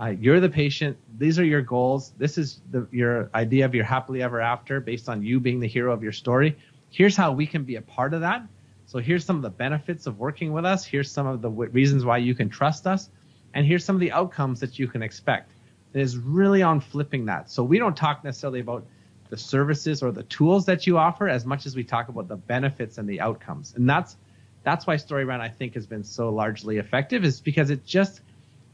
uh, 0.01 0.07
you're 0.19 0.39
the 0.39 0.49
patient. 0.49 0.97
These 1.19 1.37
are 1.37 1.45
your 1.45 1.61
goals. 1.61 2.13
This 2.17 2.37
is 2.37 2.61
the, 2.71 2.87
your 2.91 3.29
idea 3.35 3.65
of 3.65 3.75
your 3.75 3.85
happily 3.85 4.23
ever 4.23 4.41
after 4.41 4.79
based 4.79 5.07
on 5.07 5.21
you 5.21 5.39
being 5.39 5.59
the 5.59 5.67
hero 5.67 5.93
of 5.93 6.01
your 6.01 6.11
story. 6.11 6.57
Here's 6.89 7.15
how 7.15 7.33
we 7.33 7.45
can 7.45 7.63
be 7.63 7.75
a 7.75 7.81
part 7.81 8.15
of 8.15 8.21
that. 8.21 8.43
So 8.87 8.97
here's 8.97 9.23
some 9.23 9.35
of 9.35 9.43
the 9.43 9.51
benefits 9.51 10.07
of 10.07 10.17
working 10.17 10.53
with 10.53 10.65
us. 10.65 10.83
Here's 10.83 11.11
some 11.11 11.27
of 11.27 11.41
the 11.41 11.49
w- 11.49 11.69
reasons 11.69 12.03
why 12.03 12.17
you 12.17 12.33
can 12.33 12.49
trust 12.49 12.87
us. 12.87 13.09
And 13.53 13.65
here's 13.65 13.85
some 13.85 13.95
of 13.95 13.99
the 13.99 14.11
outcomes 14.11 14.59
that 14.61 14.79
you 14.79 14.87
can 14.87 15.03
expect. 15.03 15.51
It 15.93 16.01
is 16.01 16.17
really 16.17 16.63
on 16.63 16.79
flipping 16.79 17.25
that. 17.25 17.51
So 17.51 17.63
we 17.63 17.77
don't 17.77 17.95
talk 17.95 18.23
necessarily 18.23 18.59
about 18.59 18.85
the 19.29 19.37
services 19.37 20.01
or 20.01 20.11
the 20.11 20.23
tools 20.23 20.65
that 20.65 20.87
you 20.87 20.97
offer 20.97 21.29
as 21.29 21.45
much 21.45 21.67
as 21.67 21.75
we 21.75 21.83
talk 21.83 22.09
about 22.09 22.27
the 22.27 22.37
benefits 22.37 22.97
and 22.97 23.07
the 23.07 23.21
outcomes. 23.21 23.75
And 23.75 23.87
that's 23.87 24.17
that's 24.63 24.85
why 24.85 24.95
StoryBrand 24.95 25.41
I 25.41 25.49
think 25.49 25.73
has 25.75 25.85
been 25.87 26.03
so 26.03 26.29
largely 26.29 26.77
effective 26.77 27.23
is 27.23 27.39
because 27.39 27.69
it 27.69 27.85
just 27.85 28.21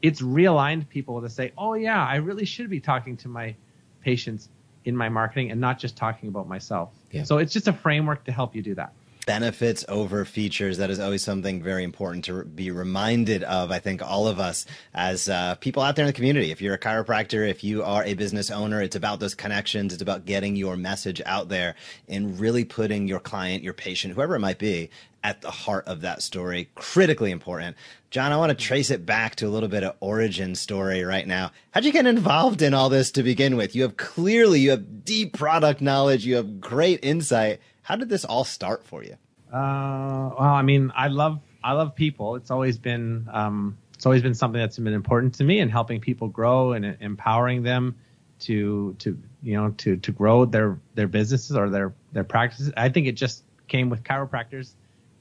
it's 0.01 0.21
realigned 0.21 0.89
people 0.89 1.21
to 1.21 1.29
say, 1.29 1.51
oh 1.57 1.73
yeah, 1.73 2.05
I 2.05 2.15
really 2.15 2.45
should 2.45 2.69
be 2.69 2.79
talking 2.79 3.17
to 3.17 3.27
my 3.27 3.55
patients 4.01 4.49
in 4.85 4.95
my 4.95 5.09
marketing 5.09 5.51
and 5.51 5.59
not 5.59 5.79
just 5.79 5.97
talking 5.97 6.29
about 6.29 6.47
myself. 6.47 6.93
Yeah. 7.11 7.23
So 7.23 7.39
it's 7.39 7.53
just 7.53 7.67
a 7.67 7.73
framework 7.73 8.23
to 8.25 8.31
help 8.31 8.55
you 8.55 8.61
do 8.61 8.75
that 8.75 8.93
benefits 9.27 9.85
over 9.89 10.25
features. 10.25 10.79
That 10.79 10.89
is 10.89 10.99
always 10.99 11.21
something 11.21 11.61
very 11.61 11.83
important 11.83 12.25
to 12.25 12.45
be 12.45 12.71
reminded 12.71 13.43
of. 13.43 13.69
I 13.69 13.77
think 13.77 14.01
all 14.01 14.25
of 14.25 14.39
us 14.39 14.65
as 14.95 15.29
uh, 15.29 15.55
people 15.55 15.83
out 15.83 15.95
there 15.95 16.05
in 16.05 16.07
the 16.07 16.13
community. 16.13 16.49
If 16.49 16.61
you're 16.61 16.73
a 16.73 16.79
chiropractor, 16.79 17.47
if 17.47 17.63
you 17.63 17.83
are 17.83 18.03
a 18.05 18.15
business 18.15 18.49
owner, 18.49 18.81
it's 18.81 18.95
about 18.95 19.19
those 19.19 19.35
connections. 19.35 19.93
It's 19.93 20.01
about 20.01 20.25
getting 20.25 20.55
your 20.55 20.77
message 20.77 21.21
out 21.25 21.49
there 21.49 21.75
and 22.07 22.39
really 22.39 22.63
putting 22.63 23.07
your 23.07 23.19
client, 23.19 23.63
your 23.63 23.73
patient, 23.73 24.15
whoever 24.15 24.35
it 24.35 24.39
might 24.39 24.59
be, 24.59 24.89
at 25.23 25.41
the 25.41 25.51
heart 25.51 25.85
of 25.87 26.01
that 26.01 26.21
story. 26.21 26.69
Critically 26.75 27.31
important. 27.31 27.75
Jon, 28.09 28.31
I 28.31 28.37
want 28.37 28.57
to 28.57 28.65
trace 28.65 28.89
it 28.89 29.05
back 29.05 29.35
to 29.35 29.47
a 29.47 29.49
little 29.49 29.67
bit 29.67 29.83
of 29.83 29.97
origin 29.99 30.55
story 30.55 31.03
right 31.03 31.27
now. 31.27 31.51
How'd 31.71 31.83
you 31.83 31.91
get 31.91 32.05
involved 32.05 32.61
in 32.61 32.73
all 32.73 32.87
this 32.87 33.11
to 33.11 33.23
begin 33.23 33.57
with? 33.57 33.75
You 33.75 33.81
have 33.81 33.97
clearly, 33.97 34.61
you 34.61 34.69
have 34.69 35.03
deep 35.03 35.33
product 35.33 35.81
knowledge. 35.81 36.25
You 36.25 36.37
have 36.37 36.61
great 36.61 37.03
insight. 37.03 37.59
How 37.87 37.95
did 37.95 38.09
this 38.09 38.25
all 38.25 38.43
start 38.43 38.83
for 38.83 39.01
you? 39.01 39.13
Uh, 39.49 40.35
well, 40.37 40.41
I 40.41 40.61
mean, 40.61 40.91
I 40.93 41.07
love 41.07 41.39
I 41.63 41.71
love 41.71 41.95
people. 41.95 42.35
It's 42.35 42.51
always 42.51 42.77
been 42.77 43.29
um, 43.31 43.77
it's 43.93 44.05
always 44.05 44.21
been 44.21 44.33
something 44.33 44.59
that's 44.59 44.77
been 44.77 44.91
important 44.91 45.35
to 45.35 45.45
me, 45.45 45.61
and 45.61 45.71
helping 45.71 46.01
people 46.01 46.27
grow 46.27 46.73
and 46.73 46.97
empowering 46.99 47.63
them 47.63 47.95
to 48.39 48.93
to 48.99 49.17
you 49.41 49.53
know 49.53 49.69
to 49.77 49.95
to 49.95 50.11
grow 50.11 50.43
their 50.43 50.77
their 50.95 51.07
businesses 51.07 51.55
or 51.55 51.69
their 51.69 51.93
their 52.11 52.25
practices. 52.25 52.73
I 52.75 52.89
think 52.89 53.07
it 53.07 53.13
just 53.13 53.45
came 53.69 53.89
with 53.89 54.03
chiropractors. 54.03 54.73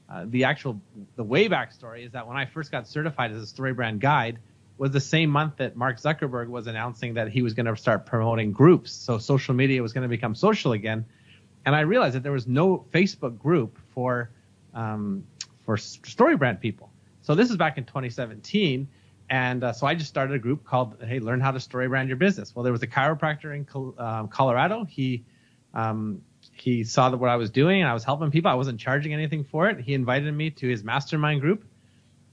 Uh, 0.09 0.25
the 0.27 0.43
actual 0.43 0.81
the 1.15 1.23
way 1.23 1.47
back 1.47 1.71
story 1.71 2.03
is 2.03 2.11
that 2.11 2.27
when 2.27 2.35
I 2.35 2.47
first 2.47 2.69
got 2.69 2.85
certified 2.85 3.31
as 3.31 3.41
a 3.41 3.47
story 3.47 3.71
brand 3.71 4.01
guide 4.01 4.39
was 4.77 4.91
the 4.91 4.99
same 4.99 5.29
month 5.29 5.55
that 5.57 5.77
Mark 5.77 6.01
Zuckerberg 6.01 6.49
was 6.49 6.67
announcing 6.67 7.13
that 7.13 7.29
he 7.29 7.43
was 7.43 7.53
going 7.53 7.67
to 7.67 7.77
start 7.77 8.05
promoting 8.05 8.51
groups. 8.51 8.91
So 8.91 9.19
social 9.19 9.53
media 9.53 9.81
was 9.81 9.93
going 9.93 10.03
to 10.03 10.09
become 10.09 10.35
social 10.35 10.73
again 10.73 11.05
and 11.67 11.75
I 11.75 11.81
realized 11.81 12.15
that 12.15 12.23
there 12.23 12.31
was 12.31 12.47
no 12.47 12.85
Facebook 12.93 13.37
group 13.37 13.77
for 13.93 14.29
um, 14.73 15.25
for 15.65 15.75
StoryBrand 15.75 16.61
people. 16.61 16.89
So 17.21 17.35
this 17.35 17.49
is 17.49 17.57
back 17.57 17.77
in 17.77 17.83
2017, 17.83 18.87
and 19.29 19.63
uh, 19.65 19.73
so 19.73 19.85
I 19.85 19.93
just 19.93 20.07
started 20.07 20.33
a 20.33 20.39
group 20.39 20.63
called 20.63 20.95
"Hey, 21.05 21.19
Learn 21.19 21.41
How 21.41 21.51
to 21.51 21.59
StoryBrand 21.59 22.07
Your 22.07 22.15
Business." 22.15 22.55
Well, 22.55 22.63
there 22.63 22.71
was 22.71 22.83
a 22.83 22.87
chiropractor 22.87 23.53
in 23.53 23.67
um, 23.97 24.29
Colorado. 24.29 24.85
He 24.85 25.25
um, 25.73 26.21
he 26.53 26.85
saw 26.85 27.09
that 27.09 27.17
what 27.17 27.29
I 27.29 27.35
was 27.35 27.49
doing, 27.49 27.81
and 27.81 27.89
I 27.89 27.93
was 27.93 28.05
helping 28.05 28.31
people. 28.31 28.49
I 28.49 28.55
wasn't 28.55 28.79
charging 28.79 29.13
anything 29.13 29.43
for 29.43 29.67
it. 29.69 29.81
He 29.81 29.93
invited 29.93 30.33
me 30.33 30.49
to 30.51 30.69
his 30.69 30.85
mastermind 30.85 31.41
group 31.41 31.65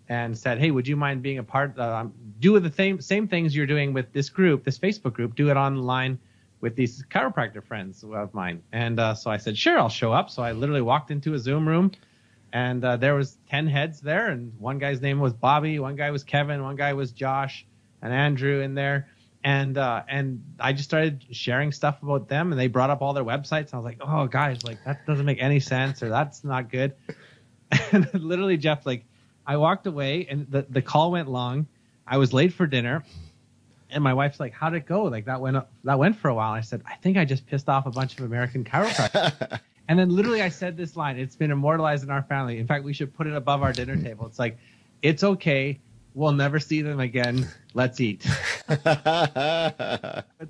and 0.08 0.38
said, 0.38 0.60
"Hey, 0.60 0.70
would 0.70 0.86
you 0.86 0.94
mind 0.94 1.22
being 1.22 1.38
a 1.38 1.42
part? 1.42 1.76
Uh, 1.76 2.06
do 2.38 2.60
the 2.60 2.70
same 2.70 3.00
same 3.00 3.26
things 3.26 3.56
you're 3.56 3.66
doing 3.66 3.92
with 3.92 4.12
this 4.12 4.28
group, 4.28 4.62
this 4.62 4.78
Facebook 4.78 5.12
group. 5.12 5.34
Do 5.34 5.50
it 5.50 5.56
online." 5.56 6.20
With 6.64 6.76
these 6.76 7.04
chiropractor 7.10 7.62
friends 7.62 8.02
of 8.02 8.32
mine. 8.32 8.62
And 8.72 8.98
uh, 8.98 9.14
so 9.14 9.30
I 9.30 9.36
said, 9.36 9.58
sure, 9.58 9.78
I'll 9.78 9.90
show 9.90 10.14
up. 10.14 10.30
So 10.30 10.42
I 10.42 10.52
literally 10.52 10.80
walked 10.80 11.10
into 11.10 11.34
a 11.34 11.38
Zoom 11.38 11.68
room 11.68 11.92
and 12.54 12.82
uh, 12.82 12.96
there 12.96 13.14
was 13.14 13.36
10 13.50 13.66
heads 13.66 14.00
there. 14.00 14.28
And 14.28 14.50
one 14.58 14.78
guy's 14.78 15.02
name 15.02 15.20
was 15.20 15.34
Bobby. 15.34 15.78
One 15.78 15.94
guy 15.94 16.10
was 16.10 16.24
Kevin. 16.24 16.62
One 16.62 16.74
guy 16.74 16.94
was 16.94 17.12
Josh 17.12 17.66
and 18.00 18.14
Andrew 18.14 18.62
in 18.62 18.74
there. 18.74 19.10
And, 19.44 19.76
uh, 19.76 20.04
and 20.08 20.42
I 20.58 20.72
just 20.72 20.88
started 20.88 21.26
sharing 21.32 21.70
stuff 21.70 22.02
about 22.02 22.28
them 22.28 22.50
and 22.50 22.58
they 22.58 22.68
brought 22.68 22.88
up 22.88 23.02
all 23.02 23.12
their 23.12 23.24
websites. 23.24 23.74
I 23.74 23.76
was 23.76 23.84
like, 23.84 23.98
oh 24.00 24.26
guys, 24.26 24.64
like 24.64 24.82
that 24.86 25.04
doesn't 25.06 25.26
make 25.26 25.42
any 25.42 25.60
sense 25.60 26.02
or 26.02 26.08
that's 26.08 26.44
not 26.44 26.70
good. 26.70 26.94
And 27.92 28.08
literally 28.14 28.56
Jeff, 28.56 28.86
like 28.86 29.04
I 29.46 29.58
walked 29.58 29.86
away 29.86 30.28
and 30.30 30.46
the, 30.48 30.64
the 30.70 30.80
call 30.80 31.10
went 31.10 31.28
long. 31.28 31.66
I 32.06 32.16
was 32.16 32.32
late 32.32 32.54
for 32.54 32.66
dinner 32.66 33.04
and 33.94 34.04
my 34.04 34.12
wife's 34.14 34.40
like, 34.40 34.52
"How'd 34.52 34.74
it 34.74 34.86
go?" 34.86 35.04
Like 35.04 35.24
that 35.26 35.40
went 35.40 35.56
up, 35.56 35.72
that 35.84 35.98
went 35.98 36.16
for 36.16 36.28
a 36.28 36.34
while. 36.34 36.52
I 36.52 36.60
said, 36.60 36.82
"I 36.86 36.96
think 36.96 37.16
I 37.16 37.24
just 37.24 37.46
pissed 37.46 37.68
off 37.68 37.86
a 37.86 37.90
bunch 37.90 38.18
of 38.18 38.24
American 38.24 38.64
chiropractors." 38.64 39.60
and 39.88 39.98
then 39.98 40.10
literally, 40.10 40.42
I 40.42 40.48
said 40.48 40.76
this 40.76 40.96
line. 40.96 41.18
It's 41.18 41.36
been 41.36 41.50
immortalized 41.50 42.04
in 42.04 42.10
our 42.10 42.22
family. 42.22 42.58
In 42.58 42.66
fact, 42.66 42.84
we 42.84 42.92
should 42.92 43.14
put 43.14 43.26
it 43.26 43.34
above 43.34 43.62
our 43.62 43.72
dinner 43.72 43.96
table. 43.96 44.26
It's 44.26 44.38
like, 44.38 44.58
it's 45.02 45.24
okay 45.24 45.80
We'll 46.14 46.32
never 46.32 46.60
see 46.60 46.80
them 46.80 47.00
again. 47.00 47.48
Let's 47.74 48.00
eat. 48.00 48.24
but 48.68 48.84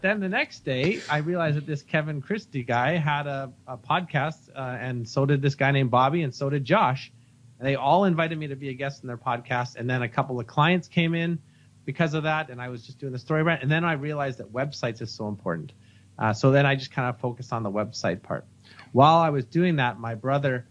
then 0.03 0.21
the 0.21 0.29
next 0.29 0.61
day, 0.61 1.01
I 1.09 1.19
realized 1.19 1.57
that 1.57 1.65
this 1.65 1.81
Kevin 1.81 2.21
Christie 2.21 2.65
guy 2.65 2.99
had 2.99 3.27
a, 3.27 3.51
a 3.67 3.79
podcast, 3.79 4.51
uh, 4.55 4.77
and 4.79 5.09
so 5.09 5.25
did 5.25 5.41
this 5.41 5.55
guy 5.55 5.71
named 5.71 5.91
Bobby, 5.91 6.23
and 6.23 6.35
so 6.35 6.51
did 6.51 6.67
Josh. 6.67 7.11
And 7.59 7.67
they 7.67 7.77
all 7.77 8.05
invited 8.05 8.39
me 8.39 8.49
to 8.49 8.57
be 8.57 8.69
a 8.69 8.75
guest 8.75 9.03
in 9.03 9.07
their 9.07 9.17
podcast. 9.17 9.77
And 9.77 9.89
then 9.89 10.03
a 10.03 10.09
couple 10.09 10.39
of 10.39 10.47
clients 10.47 10.87
came 10.87 11.15
in 11.15 11.39
because 11.85 12.15
of 12.15 12.23
that, 12.23 12.51
and 12.51 12.61
I 12.61 12.69
was 12.69 12.85
just 12.85 12.99
doing 12.99 13.13
the 13.13 13.19
story 13.19 13.43
brand. 13.43 13.63
And 13.63 13.71
then 13.71 13.85
I 13.85 13.93
realized 13.93 14.39
that 14.39 14.53
websites 14.53 15.03
is 15.03 15.11
so 15.11 15.29
important. 15.29 15.73
Uh, 16.19 16.33
so 16.33 16.51
then 16.51 16.67
I 16.67 16.75
just 16.75 16.93
kind 16.93 17.09
of 17.09 17.19
focused 17.21 17.53
on 17.53 17.63
the 17.63 17.71
website 17.71 18.23
part. 18.23 18.45
While 18.93 19.19
I 19.19 19.31
was 19.31 19.45
doing 19.45 19.77
that, 19.77 19.99
my 19.99 20.15
brother 20.15 20.67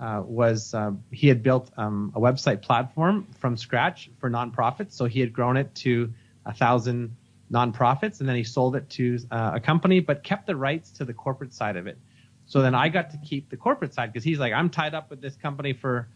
uh, 0.00 0.22
was 0.24 0.74
um, 0.74 1.02
he 1.10 1.28
had 1.28 1.42
built 1.42 1.70
um, 1.76 2.12
a 2.14 2.20
website 2.20 2.62
platform 2.62 3.26
from 3.38 3.56
scratch 3.56 4.10
for 4.18 4.30
nonprofits. 4.30 4.92
So 4.92 5.06
he 5.06 5.20
had 5.20 5.32
grown 5.32 5.56
it 5.56 5.74
to 5.76 6.12
a 6.46 6.52
thousand 6.52 7.16
nonprofits, 7.52 8.20
and 8.20 8.28
then 8.28 8.36
he 8.36 8.44
sold 8.44 8.76
it 8.76 8.88
to 8.90 9.18
uh, 9.30 9.52
a 9.54 9.60
company, 9.60 10.00
but 10.00 10.22
kept 10.22 10.46
the 10.46 10.56
rights 10.56 10.90
to 10.92 11.04
the 11.04 11.14
corporate 11.14 11.52
side 11.52 11.76
of 11.76 11.86
it. 11.86 11.98
So 12.46 12.62
then 12.62 12.74
I 12.74 12.88
got 12.88 13.10
to 13.10 13.18
keep 13.18 13.50
the 13.50 13.56
corporate 13.56 13.92
side 13.92 14.12
because 14.12 14.24
he's 14.24 14.38
like, 14.38 14.52
I'm 14.52 14.70
tied 14.70 14.94
up 14.94 15.10
with 15.10 15.20
this 15.20 15.36
company 15.36 15.72
for 15.72 16.08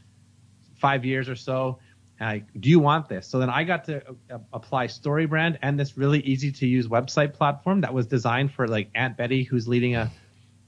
five 0.77 1.05
years 1.05 1.29
or 1.29 1.37
so. 1.37 1.79
I, 2.25 2.45
do 2.59 2.69
you 2.69 2.79
want 2.79 3.09
this? 3.09 3.27
So 3.27 3.39
then 3.39 3.51
I 3.51 3.65
got 3.65 3.85
to 3.85 4.03
uh, 4.31 4.39
apply 4.53 4.87
StoryBrand 4.87 5.59
and 5.63 5.79
this 5.79 5.97
really 5.97 6.21
easy 6.21 6.53
to 6.53 6.67
use 6.67 6.89
website 6.89 7.35
platform 7.35 7.81
that 7.83 7.93
was 7.93 8.07
designed 8.07 8.53
for 8.53 8.69
like 8.69 8.91
Aunt 8.95 9.17
Betty, 9.17 9.43
who's 9.43 9.67
leading 9.67 9.97
a 9.97 10.11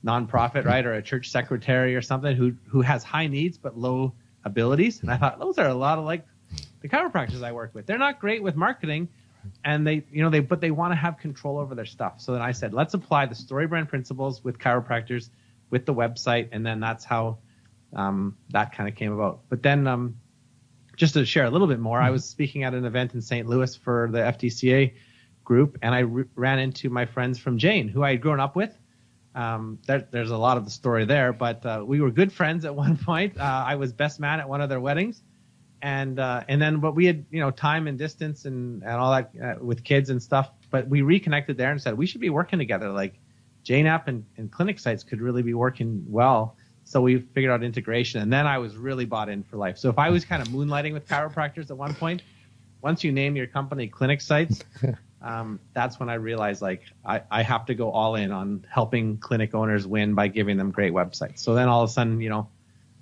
nonprofit, 0.04 0.64
right, 0.64 0.84
or 0.84 0.94
a 0.94 1.02
church 1.02 1.30
secretary 1.30 1.96
or 1.96 2.02
something 2.02 2.36
who 2.36 2.54
who 2.68 2.82
has 2.82 3.02
high 3.02 3.26
needs 3.26 3.58
but 3.58 3.78
low 3.78 4.14
abilities. 4.44 5.00
And 5.00 5.10
I 5.10 5.16
thought 5.16 5.38
those 5.38 5.58
are 5.58 5.68
a 5.68 5.74
lot 5.74 5.98
of 5.98 6.04
like 6.04 6.26
the 6.82 6.88
chiropractors 6.88 7.42
I 7.42 7.52
work 7.52 7.74
with. 7.74 7.86
They're 7.86 7.98
not 7.98 8.20
great 8.20 8.42
with 8.42 8.56
marketing, 8.56 9.08
and 9.64 9.86
they 9.86 10.04
you 10.10 10.22
know 10.22 10.30
they 10.30 10.40
but 10.40 10.60
they 10.60 10.70
want 10.70 10.92
to 10.92 10.96
have 10.96 11.18
control 11.18 11.58
over 11.58 11.74
their 11.74 11.86
stuff. 11.86 12.20
So 12.20 12.32
then 12.32 12.42
I 12.42 12.52
said 12.52 12.74
let's 12.74 12.94
apply 12.94 13.26
the 13.26 13.34
StoryBrand 13.34 13.88
principles 13.88 14.44
with 14.44 14.58
chiropractors 14.58 15.30
with 15.70 15.86
the 15.86 15.94
website, 15.94 16.48
and 16.52 16.64
then 16.64 16.80
that's 16.80 17.04
how 17.04 17.38
um, 17.94 18.36
that 18.50 18.74
kind 18.74 18.88
of 18.88 18.94
came 18.94 19.12
about. 19.12 19.40
But 19.48 19.62
then 19.62 19.86
um, 19.86 20.16
just 20.96 21.14
to 21.14 21.24
share 21.24 21.44
a 21.44 21.50
little 21.50 21.66
bit 21.66 21.78
more, 21.78 22.00
I 22.00 22.10
was 22.10 22.24
speaking 22.24 22.64
at 22.64 22.74
an 22.74 22.84
event 22.84 23.14
in 23.14 23.20
St. 23.20 23.48
Louis 23.48 23.74
for 23.74 24.08
the 24.10 24.18
FDCA 24.18 24.94
group, 25.44 25.78
and 25.82 25.94
I 25.94 26.00
re- 26.00 26.24
ran 26.34 26.58
into 26.58 26.90
my 26.90 27.06
friends 27.06 27.38
from 27.38 27.58
Jane, 27.58 27.88
who 27.88 28.02
I 28.02 28.12
had 28.12 28.20
grown 28.20 28.40
up 28.40 28.56
with. 28.56 28.76
Um, 29.34 29.78
there, 29.86 30.06
there's 30.10 30.30
a 30.30 30.36
lot 30.36 30.56
of 30.56 30.64
the 30.64 30.70
story 30.70 31.04
there, 31.04 31.32
but 31.32 31.64
uh, 31.66 31.82
we 31.84 32.00
were 32.00 32.10
good 32.10 32.32
friends 32.32 32.64
at 32.64 32.74
one 32.84 32.96
point. 32.96 33.38
Uh, 33.38 33.64
I 33.66 33.76
was 33.76 33.92
best 33.92 34.20
man 34.20 34.40
at 34.40 34.48
one 34.48 34.60
of 34.60 34.68
their 34.68 34.80
weddings, 34.80 35.22
and 35.82 36.18
uh, 36.18 36.42
and 36.48 36.62
then 36.62 36.80
but 36.80 36.94
we 36.94 37.06
had 37.06 37.26
you 37.30 37.40
know 37.40 37.50
time 37.50 37.86
and 37.86 37.98
distance 37.98 38.44
and 38.44 38.82
and 38.82 38.92
all 38.92 39.12
that 39.12 39.30
uh, 39.42 39.64
with 39.64 39.84
kids 39.84 40.10
and 40.10 40.22
stuff. 40.22 40.50
But 40.70 40.88
we 40.88 41.02
reconnected 41.02 41.56
there 41.56 41.70
and 41.70 41.80
said 41.80 41.96
we 41.96 42.06
should 42.06 42.20
be 42.20 42.30
working 42.30 42.58
together. 42.58 42.90
Like 42.90 43.18
Jane 43.64 43.86
app 43.86 44.08
and, 44.08 44.24
and 44.36 44.50
clinic 44.50 44.78
sites 44.78 45.02
could 45.02 45.20
really 45.20 45.42
be 45.42 45.54
working 45.54 46.04
well 46.08 46.56
so 46.84 47.00
we 47.00 47.18
figured 47.18 47.52
out 47.52 47.62
integration, 47.62 48.20
and 48.20 48.32
then 48.32 48.46
I 48.46 48.58
was 48.58 48.76
really 48.76 49.04
bought 49.04 49.28
in 49.28 49.42
for 49.42 49.56
life. 49.56 49.78
So 49.78 49.88
if 49.88 49.98
I 49.98 50.10
was 50.10 50.24
kind 50.24 50.42
of 50.42 50.48
moonlighting 50.48 50.92
with 50.92 51.08
chiropractors 51.08 51.70
at 51.70 51.76
one 51.76 51.94
point, 51.94 52.22
once 52.82 53.02
you 53.02 53.10
name 53.10 53.34
your 53.34 53.46
company 53.46 53.88
Clinic 53.88 54.20
Sites, 54.20 54.62
um, 55.22 55.58
that's 55.72 55.98
when 55.98 56.10
I 56.10 56.14
realized 56.14 56.60
like 56.60 56.82
I, 57.04 57.22
I 57.30 57.42
have 57.42 57.64
to 57.66 57.74
go 57.74 57.90
all 57.90 58.14
in 58.16 58.30
on 58.30 58.66
helping 58.68 59.16
clinic 59.16 59.54
owners 59.54 59.86
win 59.86 60.14
by 60.14 60.28
giving 60.28 60.58
them 60.58 60.70
great 60.70 60.92
websites. 60.92 61.38
So 61.38 61.54
then 61.54 61.68
all 61.68 61.82
of 61.82 61.88
a 61.88 61.92
sudden, 61.92 62.20
you 62.20 62.28
know, 62.28 62.48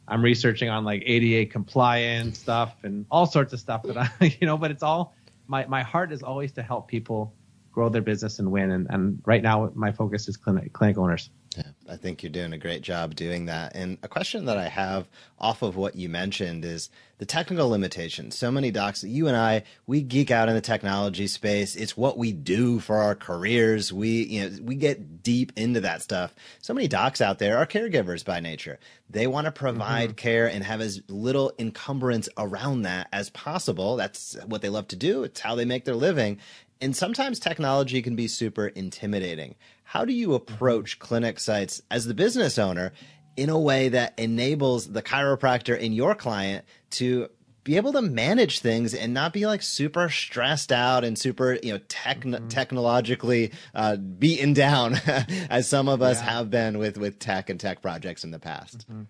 I'm 0.06 0.22
researching 0.22 0.68
on 0.68 0.84
like 0.84 1.02
ADA 1.04 1.50
compliance 1.50 2.38
stuff 2.38 2.76
and 2.84 3.06
all 3.10 3.26
sorts 3.26 3.52
of 3.52 3.60
stuff 3.60 3.82
that 3.84 3.96
I, 3.96 4.10
you 4.40 4.46
know, 4.46 4.56
but 4.56 4.70
it's 4.70 4.84
all 4.84 5.14
my 5.48 5.66
my 5.66 5.82
heart 5.82 6.12
is 6.12 6.22
always 6.22 6.52
to 6.52 6.62
help 6.62 6.86
people 6.86 7.34
grow 7.72 7.88
their 7.88 8.02
business 8.02 8.38
and 8.38 8.52
win. 8.52 8.70
And, 8.70 8.86
and 8.90 9.22
right 9.26 9.42
now 9.42 9.72
my 9.74 9.90
focus 9.90 10.28
is 10.28 10.36
clinic 10.36 10.72
clinic 10.72 10.98
owners. 10.98 11.30
Yeah, 11.56 11.64
I 11.88 11.96
think 11.96 12.22
you're 12.22 12.32
doing 12.32 12.54
a 12.54 12.58
great 12.58 12.80
job 12.80 13.14
doing 13.14 13.46
that. 13.46 13.74
And 13.74 13.98
a 14.02 14.08
question 14.08 14.46
that 14.46 14.56
I 14.56 14.68
have 14.68 15.08
off 15.38 15.60
of 15.60 15.76
what 15.76 15.96
you 15.96 16.08
mentioned 16.08 16.64
is 16.64 16.88
the 17.18 17.26
technical 17.26 17.68
limitations. 17.68 18.38
So 18.38 18.50
many 18.50 18.70
docs, 18.70 19.02
that 19.02 19.08
you 19.08 19.28
and 19.28 19.36
I, 19.36 19.64
we 19.86 20.00
geek 20.00 20.30
out 20.30 20.48
in 20.48 20.54
the 20.54 20.62
technology 20.62 21.26
space. 21.26 21.76
It's 21.76 21.96
what 21.96 22.16
we 22.16 22.32
do 22.32 22.78
for 22.78 22.96
our 22.96 23.14
careers. 23.14 23.92
We, 23.92 24.22
you 24.24 24.48
know, 24.48 24.58
we 24.62 24.76
get 24.76 25.22
deep 25.22 25.52
into 25.56 25.80
that 25.80 26.00
stuff. 26.00 26.34
So 26.62 26.72
many 26.72 26.88
docs 26.88 27.20
out 27.20 27.38
there 27.38 27.58
are 27.58 27.66
caregivers 27.66 28.24
by 28.24 28.40
nature. 28.40 28.78
They 29.10 29.26
want 29.26 29.44
to 29.44 29.52
provide 29.52 30.10
mm-hmm. 30.10 30.16
care 30.16 30.46
and 30.46 30.64
have 30.64 30.80
as 30.80 31.02
little 31.08 31.52
encumbrance 31.58 32.30
around 32.38 32.82
that 32.82 33.08
as 33.12 33.28
possible. 33.30 33.96
That's 33.96 34.38
what 34.46 34.62
they 34.62 34.70
love 34.70 34.88
to 34.88 34.96
do. 34.96 35.22
It's 35.22 35.40
how 35.40 35.54
they 35.54 35.66
make 35.66 35.84
their 35.84 35.94
living. 35.94 36.38
And 36.80 36.96
sometimes 36.96 37.38
technology 37.38 38.02
can 38.02 38.16
be 38.16 38.26
super 38.26 38.66
intimidating. 38.66 39.54
How 39.92 40.06
do 40.06 40.14
you 40.14 40.32
approach 40.32 40.98
clinic 40.98 41.38
sites 41.38 41.82
as 41.90 42.06
the 42.06 42.14
business 42.14 42.58
owner 42.58 42.94
in 43.36 43.50
a 43.50 43.58
way 43.58 43.90
that 43.90 44.18
enables 44.18 44.90
the 44.90 45.02
chiropractor 45.02 45.78
in 45.78 45.92
your 45.92 46.14
client 46.14 46.64
to 46.92 47.28
be 47.62 47.76
able 47.76 47.92
to 47.92 48.00
manage 48.00 48.60
things 48.60 48.94
and 48.94 49.12
not 49.12 49.34
be 49.34 49.46
like 49.46 49.60
super 49.60 50.08
stressed 50.08 50.72
out 50.72 51.04
and 51.04 51.18
super 51.18 51.58
you 51.62 51.74
know 51.74 51.78
techn- 51.90 52.22
mm-hmm. 52.24 52.48
technologically 52.48 53.52
uh, 53.74 53.96
beaten 53.96 54.54
down 54.54 54.94
as 55.50 55.68
some 55.68 55.88
of 55.88 56.00
us 56.00 56.22
yeah. 56.22 56.30
have 56.30 56.48
been 56.48 56.78
with 56.78 56.96
with 56.96 57.18
tech 57.18 57.50
and 57.50 57.60
tech 57.60 57.82
projects 57.82 58.24
in 58.24 58.30
the 58.30 58.38
past 58.38 58.90
mm-hmm. 58.90 59.02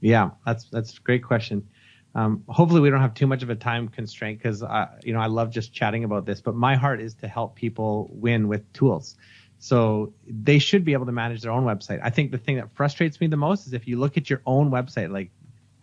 yeah 0.00 0.30
that's 0.46 0.70
that's 0.70 0.96
a 0.96 1.00
great 1.02 1.22
question 1.22 1.68
um, 2.14 2.44
hopefully 2.48 2.80
we 2.80 2.90
don't 2.90 3.00
have 3.00 3.14
too 3.14 3.26
much 3.26 3.42
of 3.42 3.50
a 3.50 3.54
time 3.54 3.88
constraint 3.88 4.38
because 4.38 4.62
you 5.02 5.12
know 5.12 5.20
I 5.20 5.26
love 5.26 5.50
just 5.50 5.72
chatting 5.72 6.04
about 6.04 6.26
this. 6.26 6.40
But 6.40 6.54
my 6.54 6.76
heart 6.76 7.00
is 7.00 7.14
to 7.16 7.28
help 7.28 7.56
people 7.56 8.10
win 8.12 8.48
with 8.48 8.70
tools. 8.72 9.16
So 9.62 10.12
they 10.26 10.58
should 10.58 10.84
be 10.84 10.92
able 10.92 11.06
to 11.06 11.12
manage 11.12 11.42
their 11.42 11.52
own 11.52 11.62
website. 11.62 12.00
I 12.02 12.10
think 12.10 12.32
the 12.32 12.38
thing 12.38 12.56
that 12.56 12.74
frustrates 12.74 13.20
me 13.20 13.28
the 13.28 13.36
most 13.36 13.64
is 13.64 13.72
if 13.72 13.86
you 13.86 13.96
look 13.96 14.16
at 14.16 14.28
your 14.28 14.42
own 14.44 14.72
website, 14.72 15.12
like 15.12 15.30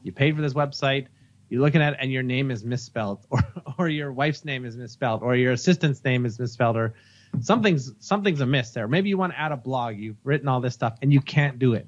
you 0.04 0.12
paid 0.12 0.36
for 0.36 0.42
this 0.42 0.54
website, 0.54 1.08
you're 1.48 1.62
looking 1.62 1.82
at 1.82 1.94
it 1.94 2.00
and 2.02 2.12
your 2.12 2.22
name 2.22 2.52
is 2.52 2.62
misspelled, 2.62 3.26
or 3.30 3.42
or 3.78 3.88
your 3.88 4.12
wife's 4.12 4.44
name 4.44 4.66
is 4.66 4.76
misspelled, 4.76 5.24
or 5.24 5.34
your 5.34 5.54
assistant's 5.54 6.04
name 6.04 6.26
is 6.26 6.38
misspelled, 6.38 6.76
or 6.76 6.94
something's 7.40 7.94
something's 8.00 8.42
amiss 8.42 8.72
there. 8.72 8.86
Maybe 8.86 9.08
you 9.08 9.18
want 9.18 9.32
to 9.32 9.40
add 9.40 9.54
a 9.54 9.58
blog, 9.58 9.96
you've 9.96 10.18
written 10.26 10.50
all 10.50 10.60
this 10.60 10.74
stuff 10.74 10.98
and 11.02 11.14
you 11.14 11.22
can't 11.22 11.58
do 11.58 11.74
it. 11.74 11.88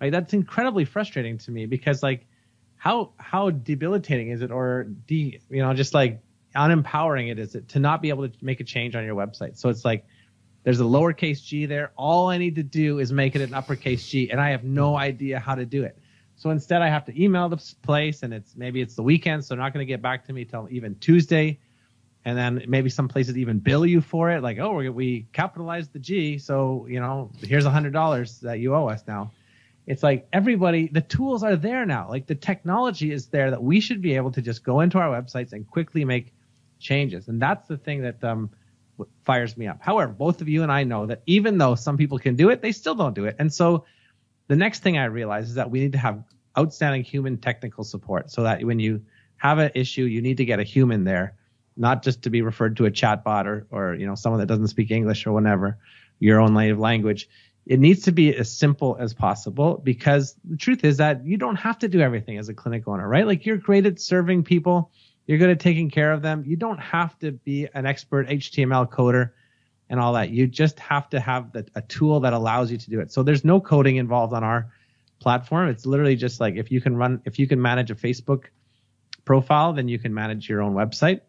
Right? 0.00 0.10
That's 0.10 0.32
incredibly 0.32 0.86
frustrating 0.86 1.36
to 1.36 1.50
me 1.50 1.66
because 1.66 2.02
like 2.02 2.26
how 2.76 3.12
how 3.18 3.50
debilitating 3.50 4.30
is 4.30 4.40
it 4.40 4.50
or 4.50 4.84
de 5.06 5.38
you 5.50 5.60
know 5.60 5.74
just 5.74 5.92
like 5.92 6.22
unempowering 6.56 7.30
it 7.30 7.38
is 7.38 7.54
it 7.54 7.68
to 7.68 7.80
not 7.80 8.00
be 8.00 8.08
able 8.08 8.26
to 8.26 8.34
make 8.40 8.60
a 8.60 8.64
change 8.64 8.96
on 8.96 9.04
your 9.04 9.14
website 9.14 9.58
so 9.58 9.68
it's 9.68 9.84
like 9.84 10.06
there's 10.68 10.80
a 10.80 10.84
lowercase 10.84 11.42
g 11.42 11.64
there. 11.64 11.92
All 11.96 12.28
i 12.28 12.36
need 12.36 12.54
to 12.56 12.62
do 12.62 12.98
is 12.98 13.10
make 13.10 13.34
it 13.34 13.40
an 13.40 13.54
uppercase 13.54 14.06
g 14.06 14.30
and 14.30 14.38
i 14.38 14.50
have 14.50 14.64
no 14.64 14.98
idea 14.98 15.38
how 15.38 15.54
to 15.54 15.64
do 15.64 15.82
it. 15.82 15.98
So 16.36 16.50
instead 16.50 16.82
i 16.82 16.90
have 16.90 17.06
to 17.06 17.22
email 17.22 17.48
the 17.48 17.56
place 17.80 18.22
and 18.22 18.34
it's 18.34 18.54
maybe 18.54 18.82
it's 18.82 18.94
the 18.94 19.02
weekend 19.02 19.42
so 19.42 19.54
they're 19.54 19.64
not 19.64 19.72
going 19.72 19.86
to 19.86 19.90
get 19.90 20.02
back 20.02 20.26
to 20.26 20.34
me 20.34 20.44
till 20.44 20.68
even 20.70 20.94
tuesday. 20.96 21.58
And 22.26 22.36
then 22.36 22.64
maybe 22.68 22.90
some 22.90 23.08
places 23.08 23.38
even 23.38 23.60
bill 23.60 23.86
you 23.86 24.02
for 24.02 24.30
it 24.30 24.42
like 24.42 24.58
oh 24.58 24.74
we 24.90 25.26
capitalized 25.32 25.94
the 25.94 26.00
g 26.00 26.36
so 26.36 26.86
you 26.86 27.00
know 27.00 27.30
here's 27.40 27.64
a 27.64 27.70
hundred 27.70 27.94
dollars 27.94 28.38
that 28.40 28.58
you 28.58 28.74
owe 28.74 28.88
us 28.88 29.04
now. 29.08 29.32
It's 29.86 30.02
like 30.02 30.28
everybody 30.34 30.88
the 30.88 31.00
tools 31.00 31.42
are 31.42 31.56
there 31.56 31.86
now. 31.86 32.10
Like 32.10 32.26
the 32.26 32.34
technology 32.34 33.10
is 33.10 33.28
there 33.28 33.50
that 33.52 33.62
we 33.62 33.80
should 33.80 34.02
be 34.02 34.16
able 34.16 34.32
to 34.32 34.42
just 34.42 34.64
go 34.64 34.80
into 34.80 34.98
our 34.98 35.08
websites 35.08 35.54
and 35.54 35.66
quickly 35.66 36.04
make 36.04 36.34
changes. 36.78 37.28
And 37.28 37.40
that's 37.40 37.66
the 37.68 37.78
thing 37.78 38.02
that 38.02 38.22
um, 38.22 38.50
fires 39.24 39.56
me 39.56 39.66
up. 39.66 39.78
However 39.80 40.12
both 40.12 40.40
of 40.40 40.48
you 40.48 40.62
and 40.62 40.72
i 40.72 40.84
know 40.84 41.06
that 41.06 41.22
even 41.26 41.58
though 41.58 41.74
some 41.74 41.96
people 41.96 42.18
can 42.18 42.36
do 42.36 42.50
it 42.50 42.62
they 42.62 42.72
still 42.72 42.94
don't 42.94 43.14
do 43.14 43.24
it. 43.26 43.36
And 43.38 43.52
so 43.52 43.84
the 44.48 44.56
next 44.56 44.82
thing 44.82 44.98
i 44.98 45.04
realize 45.04 45.48
is 45.48 45.54
that 45.54 45.70
we 45.70 45.80
need 45.80 45.92
to 45.92 45.98
have 45.98 46.22
outstanding 46.58 47.02
human 47.02 47.38
technical 47.38 47.84
support 47.84 48.30
so 48.30 48.42
that 48.42 48.64
when 48.64 48.78
you 48.78 49.02
have 49.36 49.58
an 49.58 49.70
issue 49.74 50.02
you 50.04 50.20
need 50.22 50.38
to 50.38 50.44
get 50.44 50.58
a 50.58 50.64
human 50.64 51.04
there 51.04 51.34
not 51.76 52.02
just 52.02 52.22
to 52.22 52.30
be 52.30 52.42
referred 52.42 52.76
to 52.76 52.86
a 52.86 52.90
chatbot 52.90 53.46
or 53.46 53.66
or 53.70 53.94
you 53.94 54.06
know 54.06 54.14
someone 54.14 54.40
that 54.40 54.46
doesn't 54.46 54.68
speak 54.68 54.90
english 54.90 55.26
or 55.26 55.32
whatever 55.32 55.78
your 56.18 56.40
own 56.40 56.54
native 56.54 56.78
language. 56.78 57.28
It 57.66 57.80
needs 57.80 58.04
to 58.04 58.12
be 58.12 58.34
as 58.34 58.50
simple 58.50 58.96
as 58.98 59.12
possible 59.12 59.80
because 59.82 60.34
the 60.44 60.56
truth 60.56 60.84
is 60.84 60.96
that 60.98 61.26
you 61.26 61.36
don't 61.36 61.56
have 61.56 61.78
to 61.80 61.88
do 61.88 62.00
everything 62.00 62.38
as 62.38 62.48
a 62.48 62.54
clinic 62.54 62.88
owner, 62.88 63.06
right? 63.06 63.26
Like 63.26 63.44
you're 63.44 63.58
great 63.58 63.84
at 63.84 64.00
serving 64.00 64.44
people, 64.44 64.90
you're 65.28 65.36
good 65.36 65.50
at 65.50 65.60
taking 65.60 65.90
care 65.90 66.10
of 66.12 66.22
them. 66.22 66.42
You 66.46 66.56
don't 66.56 66.78
have 66.78 67.16
to 67.18 67.32
be 67.32 67.68
an 67.74 67.84
expert 67.84 68.28
HTML 68.28 68.90
coder 68.90 69.32
and 69.90 70.00
all 70.00 70.14
that. 70.14 70.30
You 70.30 70.46
just 70.46 70.80
have 70.80 71.10
to 71.10 71.20
have 71.20 71.52
the, 71.52 71.66
a 71.74 71.82
tool 71.82 72.20
that 72.20 72.32
allows 72.32 72.72
you 72.72 72.78
to 72.78 72.90
do 72.90 73.00
it. 73.00 73.12
So 73.12 73.22
there's 73.22 73.44
no 73.44 73.60
coding 73.60 73.96
involved 73.96 74.32
on 74.32 74.42
our 74.42 74.72
platform. 75.20 75.68
It's 75.68 75.84
literally 75.84 76.16
just 76.16 76.40
like 76.40 76.56
if 76.56 76.72
you 76.72 76.80
can 76.80 76.96
run, 76.96 77.20
if 77.26 77.38
you 77.38 77.46
can 77.46 77.60
manage 77.60 77.90
a 77.90 77.94
Facebook 77.94 78.44
profile, 79.26 79.74
then 79.74 79.86
you 79.86 79.98
can 79.98 80.14
manage 80.14 80.48
your 80.48 80.62
own 80.62 80.72
website. 80.72 81.20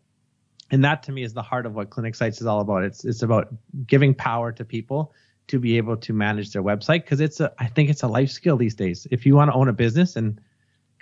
And 0.72 0.86
that 0.86 1.04
to 1.04 1.12
me 1.12 1.24
is 1.24 1.34
the 1.34 1.42
heart 1.42 1.66
of 1.66 1.76
what 1.76 1.90
Clinic 1.90 2.16
Sites 2.16 2.40
is 2.40 2.48
all 2.48 2.62
about. 2.62 2.84
It's 2.84 3.04
it's 3.04 3.22
about 3.22 3.50
giving 3.86 4.16
power 4.16 4.54
to 4.54 4.64
people 4.64 5.14
to 5.48 5.60
be 5.60 5.76
able 5.76 5.98
to 5.98 6.14
manage 6.14 6.54
their 6.54 6.64
website 6.64 7.04
because 7.04 7.20
it's 7.20 7.42
a 7.42 7.52
I 7.60 7.68
think 7.68 7.90
it's 7.90 8.04
a 8.04 8.08
life 8.08 8.30
skill 8.30 8.56
these 8.56 8.76
days. 8.76 9.08
If 9.12 9.26
you 9.26 9.36
want 9.36 9.52
to 9.52 9.56
own 9.56 9.68
a 9.68 9.74
business 9.74 10.16
and 10.16 10.40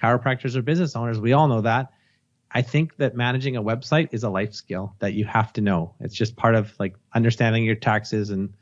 chiropractors 0.02 0.56
are 0.56 0.64
business 0.64 0.96
owners, 0.96 1.20
we 1.20 1.34
all 1.34 1.48
know 1.48 1.62
that 1.62 1.92
I 2.52 2.62
think 2.62 2.98
that 2.98 3.16
managing 3.16 3.56
a 3.56 3.64
website 3.64 4.10
is 4.12 4.24
a 4.24 4.30
life 4.30 4.54
skill 4.54 4.96
that 5.00 5.14
you 5.14 5.26
have 5.26 5.52
to 5.54 5.62
know. 5.62 5.94
It's 6.00 6.16
just 6.16 6.36
part 6.36 6.56
of 6.56 6.74
like 6.80 6.96
understanding 7.14 7.64
your 7.66 7.76
taxes 7.76 8.30
and 8.30 8.54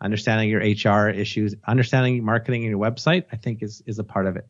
understanding 0.00 0.48
your 0.48 0.60
HR 0.60 1.08
issues, 1.08 1.54
understanding 1.66 2.24
marketing 2.24 2.62
in 2.62 2.70
your 2.70 2.78
website. 2.78 3.24
I 3.32 3.36
think 3.36 3.62
is 3.62 3.82
is 3.86 3.98
a 3.98 4.04
part 4.04 4.26
of 4.26 4.36
it. 4.36 4.46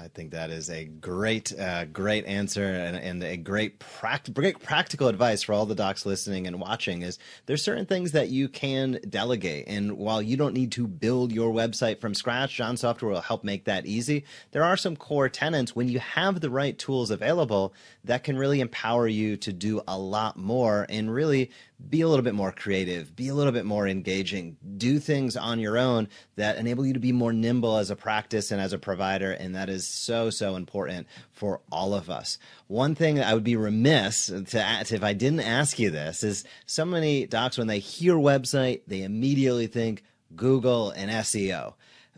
I 0.00 0.08
think 0.08 0.30
that 0.30 0.48
is 0.48 0.70
a 0.70 0.86
great, 0.86 1.52
uh, 1.58 1.84
great 1.84 2.24
answer 2.24 2.64
and, 2.64 2.96
and 2.96 3.22
a 3.22 3.36
great, 3.36 3.80
pract- 3.80 4.32
great 4.32 4.58
practical 4.58 5.08
advice 5.08 5.42
for 5.42 5.52
all 5.52 5.66
the 5.66 5.74
docs 5.74 6.06
listening 6.06 6.46
and 6.46 6.58
watching. 6.58 7.02
Is 7.02 7.18
there's 7.44 7.62
certain 7.62 7.84
things 7.84 8.12
that 8.12 8.28
you 8.28 8.48
can 8.48 8.98
delegate, 9.08 9.66
and 9.68 9.98
while 9.98 10.22
you 10.22 10.38
don't 10.38 10.54
need 10.54 10.72
to 10.72 10.86
build 10.86 11.32
your 11.32 11.52
website 11.52 12.00
from 12.00 12.14
scratch, 12.14 12.54
John 12.54 12.78
Software 12.78 13.10
will 13.10 13.20
help 13.20 13.44
make 13.44 13.64
that 13.64 13.84
easy. 13.84 14.24
There 14.52 14.64
are 14.64 14.76
some 14.76 14.96
core 14.96 15.28
tenants 15.28 15.76
when 15.76 15.88
you 15.88 15.98
have 15.98 16.40
the 16.40 16.50
right 16.50 16.78
tools 16.78 17.10
available 17.10 17.74
that 18.04 18.24
can 18.24 18.38
really 18.38 18.60
empower 18.60 19.06
you 19.06 19.36
to 19.36 19.52
do 19.52 19.82
a 19.86 19.98
lot 19.98 20.38
more 20.38 20.86
and 20.88 21.12
really 21.12 21.50
be 21.88 22.00
a 22.02 22.08
little 22.08 22.24
bit 22.24 22.34
more 22.34 22.52
creative, 22.52 23.14
be 23.16 23.28
a 23.28 23.34
little 23.34 23.52
bit 23.52 23.64
more 23.64 23.86
engaging, 23.86 24.56
do 24.76 24.98
things 24.98 25.36
on 25.36 25.58
your 25.58 25.78
own 25.78 26.08
that 26.36 26.58
enable 26.58 26.84
you 26.84 26.92
to 26.92 27.00
be 27.00 27.12
more 27.12 27.32
nimble 27.32 27.76
as 27.76 27.90
a 27.90 27.96
practice 27.96 28.50
and 28.50 28.60
as 28.60 28.72
a 28.72 28.78
provider. 28.78 29.32
And 29.32 29.54
that 29.54 29.68
is 29.68 29.86
so, 29.90 30.30
so 30.30 30.56
important 30.56 31.06
for 31.32 31.60
all 31.70 31.94
of 31.94 32.08
us. 32.10 32.38
One 32.66 32.94
thing 32.94 33.16
that 33.16 33.26
I 33.26 33.34
would 33.34 33.44
be 33.44 33.56
remiss 33.56 34.26
to 34.26 34.60
ask 34.60 34.92
if 34.92 35.02
I 35.02 35.12
didn't 35.12 35.40
ask 35.40 35.78
you 35.78 35.90
this 35.90 36.22
is 36.22 36.44
so 36.66 36.84
many 36.84 37.26
docs, 37.26 37.58
when 37.58 37.66
they 37.66 37.78
hear 37.78 38.14
website, 38.14 38.82
they 38.86 39.02
immediately 39.02 39.66
think 39.66 40.02
Google 40.36 40.90
and 40.90 41.10
SEO. 41.10 41.74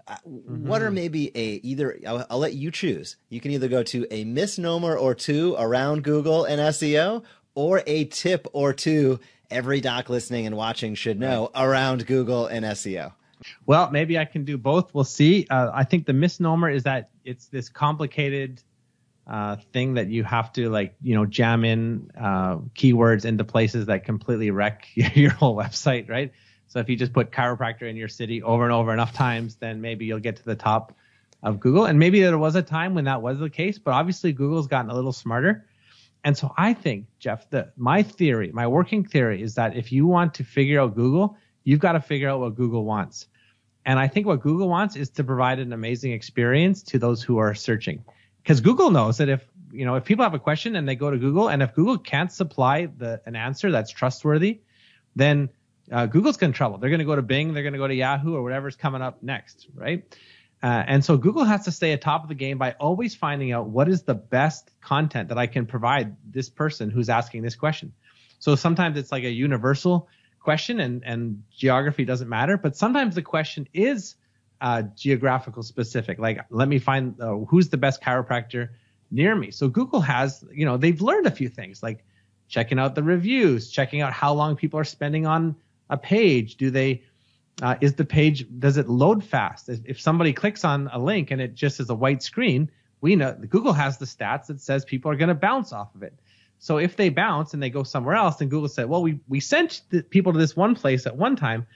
Uh, 0.07 0.17
mm-hmm. 0.29 0.67
What 0.67 0.83
are 0.83 0.91
maybe 0.91 1.31
a 1.37 1.61
either 1.63 1.99
I'll, 2.07 2.27
I'll, 2.29 2.39
let 2.39 2.55
you 2.55 2.71
choose. 2.71 3.17
You 3.29 3.41
can 3.41 3.53
either 3.53 3.69
go 3.69 3.83
to 3.85 4.07
a 4.11 4.25
misnomer 4.25 4.97
or 4.97 5.15
two 5.15 5.55
around 5.59 6.03
Google 6.03 6.45
and 6.45 6.61
SEO, 6.61 7.23
or 7.55 7.83
a 7.87 8.05
tip 8.07 8.49
or 8.53 8.73
two 8.73 9.21
every 9.51 9.81
doc 9.81 10.09
listening 10.09 10.47
and 10.47 10.57
watching 10.57 10.95
should 10.95 11.21
know 11.21 11.51
around 11.55 12.07
Google 12.07 12.47
and 12.47 12.65
SEO? 12.65 13.13
Well, 13.67 13.91
maybe 13.91 14.19
I 14.19 14.25
can 14.25 14.45
do 14.45 14.59
both. 14.59 14.95
We'll 14.95 15.05
see. 15.05 15.47
Uh, 15.49 15.71
I 15.73 15.85
think 15.85 16.07
the 16.07 16.13
misnomer 16.13 16.71
is 16.71 16.85
that 16.85 17.11
it's 17.25 17.47
this 17.47 17.69
complicated 17.69 18.63
uh, 19.27 19.57
thing 19.73 19.95
that 19.95 20.09
you 20.09 20.25
have 20.25 20.53
to 20.55 20.69
like, 20.69 20.95
you 21.03 21.15
know, 21.15 21.27
jam 21.27 21.65
in 21.65 22.11
uh, 22.19 22.57
keywords 22.75 23.25
into 23.25 23.45
places 23.45 23.87
that 23.87 24.05
completely 24.05 24.51
wreck 24.51 24.89
your 24.95 25.31
whole 25.31 25.57
website, 25.57 26.09
right? 26.09 26.33
So 26.69 26.79
if 26.79 26.89
you 26.89 26.97
just 26.97 27.13
put 27.13 27.31
chiropractor 27.31 27.89
in 27.89 27.97
your 27.97 28.09
city 28.09 28.43
over 28.43 28.65
and 28.65 28.73
over 28.73 28.93
enough 28.93 29.13
times, 29.13 29.57
then 29.57 29.81
maybe 29.81 30.07
you'll 30.07 30.21
get 30.21 30.37
to 30.37 30.45
the 30.45 30.57
top 30.57 30.95
of 31.43 31.61
Google. 31.61 31.85
And 31.85 31.99
maybe 31.99 32.21
there 32.21 32.39
was 32.39 32.55
a 32.55 32.63
time 32.63 32.95
when 32.95 33.05
that 33.05 33.21
was 33.21 33.39
the 33.39 33.51
case, 33.51 33.79
but 33.79 33.93
obviously 33.93 34.33
Google's 34.33 34.67
gotten 34.67 34.91
a 34.91 34.95
little 34.95 35.13
smarter 35.13 35.67
and 36.25 36.37
so 36.37 36.53
I 36.57 36.73
think, 36.73 37.07
Jeff, 37.19 37.49
that 37.51 37.73
my 37.77 38.03
theory, 38.03 38.53
my 38.53 38.67
working 38.67 39.05
theory 39.05 39.43
is 39.43 39.57
that 39.57 39.77
if 39.77 39.91
you 39.91 40.07
want 40.07 40.35
to 40.35 40.45
figure 40.45 40.81
out 40.81 40.95
Google, 40.95 41.37
you've 41.65 41.81
got 41.81 41.93
to 41.93 42.01
figure 42.01 42.29
out 42.29 42.41
what 42.41 42.55
Google 42.55 42.85
wants. 42.85 43.27
And 43.85 43.99
I 43.99 44.09
think 44.09 44.27
what 44.27 44.41
Google 44.41 44.69
wants 44.69 44.97
is 44.97 45.11
to 45.11 45.25
provide 45.25 45.59
an 45.59 45.73
amazing 45.73 46.13
experience 46.13 46.83
to 46.85 46.99
those 46.99 47.23
who 47.23 47.39
are 47.39 47.55
searching. 47.55 48.05
Because 48.43 48.61
Google 48.61 48.91
knows 48.91 49.19
that 49.19 49.29
if, 49.29 49.45
you 49.73 49.85
know, 49.85 49.97
if 49.97 50.05
people 50.05 50.25
have 50.25 50.35
a 50.35 50.39
question 50.39 50.77
and 50.77 50.89
they 50.89 50.97
go 50.97 51.11
to 51.11 51.19
Google 51.19 51.49
and 51.49 51.63
if 51.63 51.75
Google 51.75 51.99
can't 51.99 52.31
supply 52.31 52.87
the, 52.87 53.21
an 53.27 53.37
answer 53.37 53.71
that's 53.71 53.91
trustworthy, 53.91 54.61
then 55.17 55.49
uh, 55.91 56.07
Google's 56.07 56.41
in 56.43 56.53
trouble. 56.53 56.79
They're 56.79 56.91
going 56.91 57.01
to 57.01 57.05
go 57.05 57.17
to 57.17 57.23
Bing, 57.23 57.55
they're 57.55 57.63
going 57.63 57.73
to 57.73 57.79
go 57.79 57.89
to 57.89 57.95
Yahoo 57.95 58.35
or 58.35 58.43
whatever's 58.43 58.77
coming 58.77 59.03
up 59.03 59.23
next, 59.23 59.67
right? 59.75 60.05
Uh, 60.63 60.85
and 60.87 61.05
so 61.05 61.17
Google 61.17 61.45
has 61.45 61.65
to 61.65 61.73
stay 61.73 61.93
atop 61.93 62.23
of 62.23 62.29
the 62.29 62.37
game 62.37 62.57
by 62.57 62.73
always 62.79 63.17
finding 63.17 63.51
out 63.51 63.69
what 63.69 63.89
is 63.89 64.03
the 64.03 64.15
best 64.15 64.71
content 64.81 65.29
that 65.31 65.39
I 65.39 65.49
can 65.49 65.67
provide 65.67 66.17
this 66.25 66.49
person 66.49 66.89
who's 66.89 67.09
asking 67.09 67.43
this 67.43 67.57
question. 67.57 67.93
So 68.39 68.55
sometimes 68.55 68.97
it's 68.97 69.11
like 69.11 69.25
a 69.25 69.31
universal 69.31 70.09
question 70.43 70.81
and, 70.81 71.03
and 71.05 71.43
geography 71.57 72.05
doesn't 72.05 72.29
matter, 72.29 72.57
but 72.57 72.77
sometimes 72.77 73.15
the 73.15 73.23
question 73.23 73.69
is 73.73 74.17
uh, 74.61 74.83
geographical 74.97 75.63
specific. 75.63 76.19
Like, 76.19 76.45
let 76.51 76.69
me 76.69 76.79
find 76.79 77.21
uh, 77.21 77.37
who's 77.49 77.69
the 77.69 77.77
best 77.77 78.03
chiropractor 78.03 78.71
near 79.11 79.35
me. 79.35 79.51
So 79.51 79.69
Google 79.69 80.01
has, 80.01 80.45
you 80.53 80.65
know, 80.65 80.77
they've 80.77 81.01
learned 81.01 81.27
a 81.27 81.31
few 81.31 81.49
things 81.49 81.83
like 81.83 82.05
checking 82.49 82.79
out 82.79 82.95
the 82.95 83.03
reviews, 83.03 83.71
checking 83.71 84.01
out 84.01 84.13
how 84.13 84.33
long 84.35 84.57
people 84.57 84.79
are 84.79 84.85
spending 84.85 85.27
on 85.27 85.57
a 85.91 85.97
page. 85.97 86.57
Do 86.57 86.71
they 86.71 87.03
uh, 87.61 87.77
is 87.81 87.95
the 87.95 88.05
page 88.05 88.47
does 88.59 88.77
it 88.77 88.89
load 88.89 89.23
fast? 89.23 89.69
If 89.69 90.01
somebody 90.01 90.33
clicks 90.33 90.65
on 90.65 90.89
a 90.93 90.99
link 90.99 91.31
and 91.31 91.41
it 91.41 91.55
just 91.55 91.81
is 91.81 91.91
a 91.91 91.95
white 91.95 92.23
screen, 92.23 92.71
we 93.01 93.17
know 93.17 93.33
Google 93.33 93.73
has 93.73 93.99
the 93.99 94.07
stats 94.07 94.47
that 94.47 94.61
says 94.61 94.85
people 94.85 95.11
are 95.11 95.17
going 95.17 95.29
to 95.29 95.35
bounce 95.35 95.73
off 95.73 95.95
of 95.95 96.03
it. 96.03 96.15
So 96.63 96.79
if 96.79 96.95
they 96.95 97.09
bounce 97.09 97.55
and 97.55 97.63
they 97.63 97.71
go 97.71 97.83
somewhere 97.83 98.15
else, 98.15 98.37
then 98.37 98.49
Google 98.49 98.69
said, 98.69 98.89
well, 98.89 99.03
we 99.03 99.19
we 99.27 99.41
sent 99.41 99.83
people 100.11 100.33
to 100.33 100.39
this 100.39 100.55
one 100.55 100.77
place 100.77 101.09
at 101.09 101.17
one 101.17 101.35
time, 101.35 101.67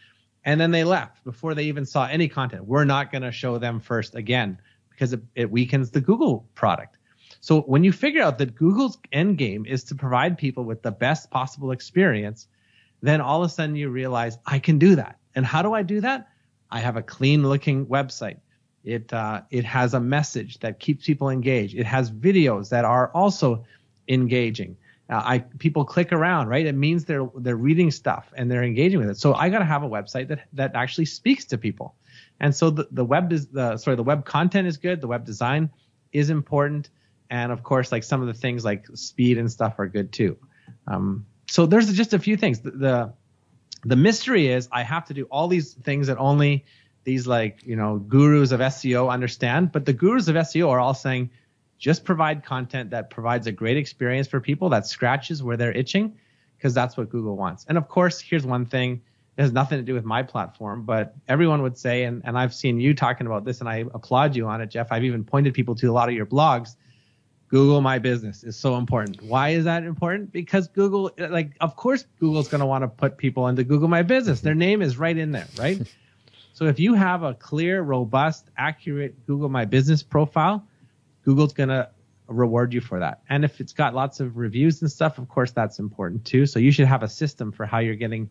and 0.44 0.60
then 0.60 0.70
they 0.70 0.84
left 0.84 1.24
before 1.24 1.56
they 1.56 1.64
even 1.64 1.84
saw 1.84 2.06
any 2.06 2.28
content. 2.28 2.66
We're 2.66 2.84
not 2.84 3.10
going 3.10 3.22
to 3.22 3.32
show 3.32 3.58
them 3.58 3.80
first 3.80 4.14
again 4.14 4.60
because 4.90 5.12
it, 5.12 5.22
it 5.34 5.50
weakens 5.50 5.90
the 5.90 6.00
Google 6.00 6.48
product. 6.54 6.98
So 7.40 7.62
when 7.62 7.82
you 7.82 7.90
figure 7.90 8.22
out 8.22 8.38
that 8.38 8.54
Google's 8.54 8.96
end 9.12 9.38
game 9.38 9.66
is 9.66 9.82
to 9.84 9.96
provide 9.96 10.38
people 10.38 10.62
with 10.62 10.82
the 10.82 10.92
best 10.92 11.32
possible 11.32 11.72
experience, 11.72 12.46
then 13.02 13.20
all 13.20 13.42
of 13.42 13.50
a 13.50 13.52
sudden 13.52 13.74
you 13.74 13.90
realize 13.90 14.38
I 14.46 14.60
can 14.60 14.78
do 14.78 14.94
that. 14.94 15.18
And 15.34 15.44
how 15.44 15.62
do 15.62 15.74
I 15.74 15.82
do 15.82 16.00
that? 16.02 16.28
I 16.70 16.78
have 16.78 16.96
a 16.96 17.02
clean 17.02 17.42
looking 17.42 17.86
website. 17.86 18.38
It 18.84 19.12
uh, 19.12 19.42
it 19.50 19.64
has 19.64 19.94
a 19.94 20.00
message 20.00 20.60
that 20.60 20.78
keeps 20.78 21.06
people 21.06 21.28
engaged. 21.28 21.74
It 21.74 21.86
has 21.86 22.08
videos 22.08 22.68
that 22.68 22.84
are 22.84 23.10
also 23.14 23.64
engaging. 24.08 24.76
Uh, 25.08 25.22
I 25.24 25.38
people 25.38 25.84
click 25.84 26.12
around, 26.12 26.48
right? 26.48 26.66
It 26.66 26.74
means 26.74 27.04
they're 27.04 27.28
they're 27.36 27.56
reading 27.56 27.90
stuff 27.90 28.32
and 28.36 28.50
they're 28.50 28.64
engaging 28.64 28.98
with 28.98 29.10
it. 29.10 29.18
So 29.18 29.34
I 29.34 29.48
got 29.50 29.60
to 29.60 29.64
have 29.64 29.82
a 29.82 29.88
website 29.88 30.28
that 30.28 30.46
that 30.54 30.74
actually 30.74 31.04
speaks 31.04 31.44
to 31.46 31.58
people. 31.58 31.94
And 32.40 32.54
so 32.54 32.70
the 32.70 32.88
the 32.90 33.04
web 33.04 33.32
is 33.32 33.46
the 33.48 33.76
sorry 33.76 33.96
the 33.96 34.02
web 34.02 34.24
content 34.24 34.66
is 34.66 34.76
good. 34.76 35.00
The 35.00 35.06
web 35.06 35.24
design 35.24 35.70
is 36.12 36.28
important, 36.30 36.90
and 37.30 37.52
of 37.52 37.62
course 37.62 37.92
like 37.92 38.02
some 38.02 38.20
of 38.20 38.26
the 38.26 38.34
things 38.34 38.64
like 38.64 38.86
speed 38.94 39.38
and 39.38 39.50
stuff 39.50 39.78
are 39.78 39.86
good 39.86 40.12
too. 40.12 40.36
Um, 40.88 41.26
so 41.48 41.66
there's 41.66 41.92
just 41.92 42.12
a 42.12 42.18
few 42.18 42.36
things. 42.36 42.60
The, 42.60 42.70
the 42.72 43.12
the 43.84 43.96
mystery 43.96 44.48
is 44.48 44.68
I 44.72 44.82
have 44.82 45.04
to 45.06 45.14
do 45.14 45.24
all 45.26 45.46
these 45.46 45.74
things 45.74 46.08
that 46.08 46.18
only 46.18 46.64
these 47.04 47.26
like, 47.26 47.62
you 47.64 47.76
know, 47.76 47.98
gurus 47.98 48.50
of 48.50 48.58
SEO 48.58 49.08
understand, 49.08 49.70
but 49.70 49.86
the 49.86 49.92
gurus 49.92 50.26
of 50.26 50.34
SEO 50.34 50.68
are 50.68 50.80
all 50.80 50.94
saying 50.94 51.30
just 51.78 52.04
provide 52.04 52.44
content 52.44 52.90
that 52.90 53.10
provides 53.10 53.46
a 53.46 53.52
great 53.52 53.76
experience 53.76 54.26
for 54.26 54.40
people 54.40 54.68
that 54.70 54.86
scratches 54.86 55.42
where 55.42 55.56
they're 55.56 55.72
itching 55.72 56.16
because 56.56 56.72
that's 56.74 56.96
what 56.96 57.10
Google 57.10 57.36
wants. 57.36 57.66
And 57.68 57.76
of 57.76 57.88
course, 57.88 58.20
here's 58.20 58.46
one 58.46 58.66
thing 58.66 59.02
it 59.36 59.42
has 59.42 59.52
nothing 59.52 59.78
to 59.78 59.84
do 59.84 59.92
with 59.92 60.04
my 60.04 60.22
platform, 60.22 60.84
but 60.84 61.14
everyone 61.28 61.60
would 61.60 61.76
say, 61.76 62.04
and, 62.04 62.22
and 62.24 62.38
I've 62.38 62.54
seen 62.54 62.80
you 62.80 62.94
talking 62.94 63.26
about 63.26 63.44
this 63.44 63.60
and 63.60 63.68
I 63.68 63.84
applaud 63.92 64.34
you 64.34 64.46
on 64.46 64.62
it, 64.62 64.70
Jeff. 64.70 64.88
I've 64.90 65.04
even 65.04 65.24
pointed 65.24 65.52
people 65.52 65.74
to 65.74 65.90
a 65.90 65.92
lot 65.92 66.08
of 66.08 66.14
your 66.14 66.24
blogs 66.24 66.76
Google 67.48 67.80
My 67.80 67.98
Business 67.98 68.42
is 68.42 68.56
so 68.56 68.76
important. 68.76 69.22
Why 69.22 69.50
is 69.50 69.64
that 69.64 69.84
important? 69.84 70.32
Because 70.32 70.68
Google, 70.68 71.12
like, 71.16 71.52
of 71.60 71.76
course, 71.76 72.04
Google's 72.18 72.48
going 72.48 72.60
to 72.60 72.66
want 72.66 72.82
to 72.82 72.88
put 72.88 73.16
people 73.16 73.46
into 73.46 73.62
Google 73.62 73.88
My 73.88 74.02
Business. 74.02 74.40
Their 74.40 74.54
name 74.54 74.82
is 74.82 74.96
right 74.96 75.16
in 75.16 75.32
there, 75.32 75.46
right? 75.58 75.80
so 76.52 76.66
if 76.66 76.80
you 76.80 76.94
have 76.94 77.22
a 77.22 77.34
clear, 77.34 77.82
robust, 77.82 78.50
accurate 78.56 79.26
Google 79.26 79.48
My 79.48 79.64
Business 79.64 80.02
profile, 80.02 80.66
Google's 81.26 81.52
going 81.52 81.68
to 81.68 81.90
reward 82.28 82.72
you 82.72 82.80
for 82.80 83.00
that. 83.00 83.20
And 83.28 83.44
if 83.44 83.60
it's 83.60 83.72
got 83.72 83.94
lots 83.94 84.20
of 84.20 84.36
reviews 84.36 84.80
and 84.80 84.90
stuff, 84.90 85.18
of 85.18 85.28
course, 85.28 85.50
that's 85.50 85.78
important 85.78 86.24
too. 86.24 86.46
So 86.46 86.58
you 86.58 86.70
should 86.70 86.86
have 86.86 87.02
a 87.02 87.08
system 87.08 87.52
for 87.52 87.66
how 87.66 87.78
you're 87.80 87.96
getting 87.96 88.30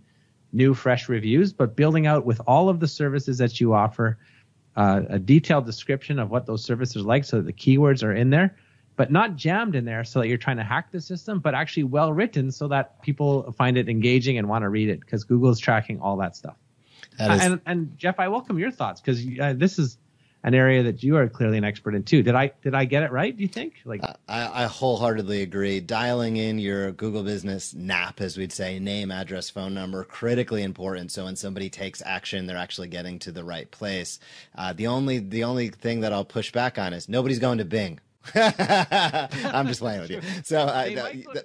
new, 0.51 0.73
fresh 0.73 1.07
reviews, 1.09 1.53
but 1.53 1.75
building 1.75 2.07
out 2.07 2.25
with 2.25 2.41
all 2.47 2.69
of 2.69 2.79
the 2.79 2.87
services 2.87 3.37
that 3.37 3.59
you 3.59 3.73
offer, 3.73 4.17
uh, 4.75 5.01
a 5.09 5.19
detailed 5.19 5.65
description 5.65 6.19
of 6.19 6.31
what 6.31 6.45
those 6.45 6.63
services 6.63 7.03
are 7.03 7.05
like 7.05 7.25
so 7.25 7.37
that 7.37 7.45
the 7.45 7.53
keywords 7.53 8.01
are 8.01 8.13
in 8.13 8.29
there 8.29 8.55
but 8.95 9.11
not 9.11 9.35
jammed 9.35 9.75
in 9.75 9.85
there 9.85 10.03
so 10.03 10.19
that 10.19 10.27
you're 10.27 10.37
trying 10.37 10.57
to 10.57 10.63
hack 10.63 10.91
the 10.91 11.01
system, 11.01 11.39
but 11.39 11.53
actually 11.53 11.83
well 11.83 12.13
written 12.13 12.51
so 12.51 12.67
that 12.69 13.01
people 13.01 13.51
find 13.51 13.77
it 13.77 13.89
engaging 13.89 14.37
and 14.37 14.47
want 14.47 14.63
to 14.63 14.69
read 14.69 14.89
it 14.89 14.99
because 15.01 15.23
Google 15.23 15.49
is 15.49 15.59
tracking 15.59 15.99
all 15.99 16.17
that 16.17 16.35
stuff. 16.35 16.55
That 17.17 17.31
is... 17.31 17.41
and, 17.41 17.61
and 17.65 17.97
Jeff, 17.97 18.19
I 18.19 18.27
welcome 18.29 18.57
your 18.57 18.71
thoughts 18.71 19.01
because 19.01 19.25
uh, 19.39 19.53
this 19.53 19.77
is 19.79 19.97
an 20.45 20.53
area 20.53 20.83
that 20.83 21.01
you 21.01 21.17
are 21.17 21.27
clearly 21.27 21.57
an 21.57 21.63
expert 21.63 21.95
in 21.95 22.03
too. 22.03 22.21
Did 22.21 22.35
I 22.35 22.51
did 22.61 22.75
I 22.75 22.85
get 22.85 23.01
it 23.01 23.11
right? 23.11 23.35
Do 23.35 23.41
you 23.41 23.49
think? 23.49 23.73
Like, 23.83 24.03
I, 24.29 24.63
I 24.63 24.65
wholeheartedly 24.65 25.41
agree. 25.41 25.79
Dialing 25.79 26.37
in 26.37 26.59
your 26.59 26.91
Google 26.91 27.23
Business 27.23 27.73
NAP, 27.73 28.21
as 28.21 28.37
we'd 28.37 28.53
say, 28.53 28.77
name, 28.77 29.11
address, 29.11 29.49
phone 29.49 29.73
number, 29.73 30.03
critically 30.03 30.61
important. 30.61 31.11
So 31.11 31.25
when 31.25 31.35
somebody 31.35 31.71
takes 31.71 31.99
action, 32.05 32.45
they're 32.45 32.57
actually 32.57 32.89
getting 32.89 33.17
to 33.19 33.31
the 33.31 33.43
right 33.43 33.69
place. 33.71 34.19
Uh, 34.55 34.71
the 34.71 34.85
only 34.85 35.17
the 35.17 35.43
only 35.43 35.69
thing 35.69 36.01
that 36.01 36.13
I'll 36.13 36.23
push 36.23 36.51
back 36.51 36.77
on 36.77 36.93
is 36.93 37.09
nobody's 37.09 37.39
going 37.39 37.57
to 37.57 37.65
Bing. 37.65 37.99
I'm 38.35 39.65
just 39.65 39.79
playing 39.79 40.01
with 40.01 40.11
you. 40.11 40.21
So 40.43 40.59
uh, 40.59 40.85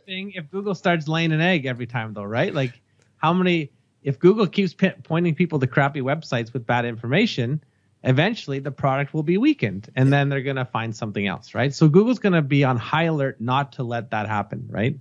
thing 0.05 0.33
if 0.35 0.51
Google 0.51 0.75
starts 0.75 1.09
laying 1.09 1.33
an 1.33 1.41
egg 1.41 1.65
every 1.65 1.87
time, 1.87 2.13
though, 2.13 2.23
right? 2.23 2.55
Like, 2.55 2.79
how 3.17 3.33
many? 3.33 3.71
If 4.03 4.19
Google 4.19 4.47
keeps 4.47 4.75
p- 4.75 4.93
pointing 5.03 5.35
people 5.35 5.59
to 5.59 5.67
crappy 5.67 6.01
websites 6.01 6.53
with 6.53 6.67
bad 6.67 6.85
information, 6.85 7.63
eventually 8.03 8.59
the 8.59 8.71
product 8.71 9.13
will 9.13 9.23
be 9.23 9.37
weakened 9.37 9.91
and 9.95 10.13
then 10.13 10.29
they're 10.29 10.43
going 10.43 10.57
to 10.57 10.65
find 10.65 10.95
something 10.95 11.27
else, 11.27 11.55
right? 11.55 11.75
So 11.75 11.89
Google's 11.89 12.19
going 12.19 12.33
to 12.33 12.43
be 12.43 12.65
on 12.65 12.77
high 12.77 13.05
alert 13.05 13.41
not 13.41 13.73
to 13.73 13.83
let 13.83 14.11
that 14.11 14.29
happen, 14.29 14.67
right? 14.71 14.97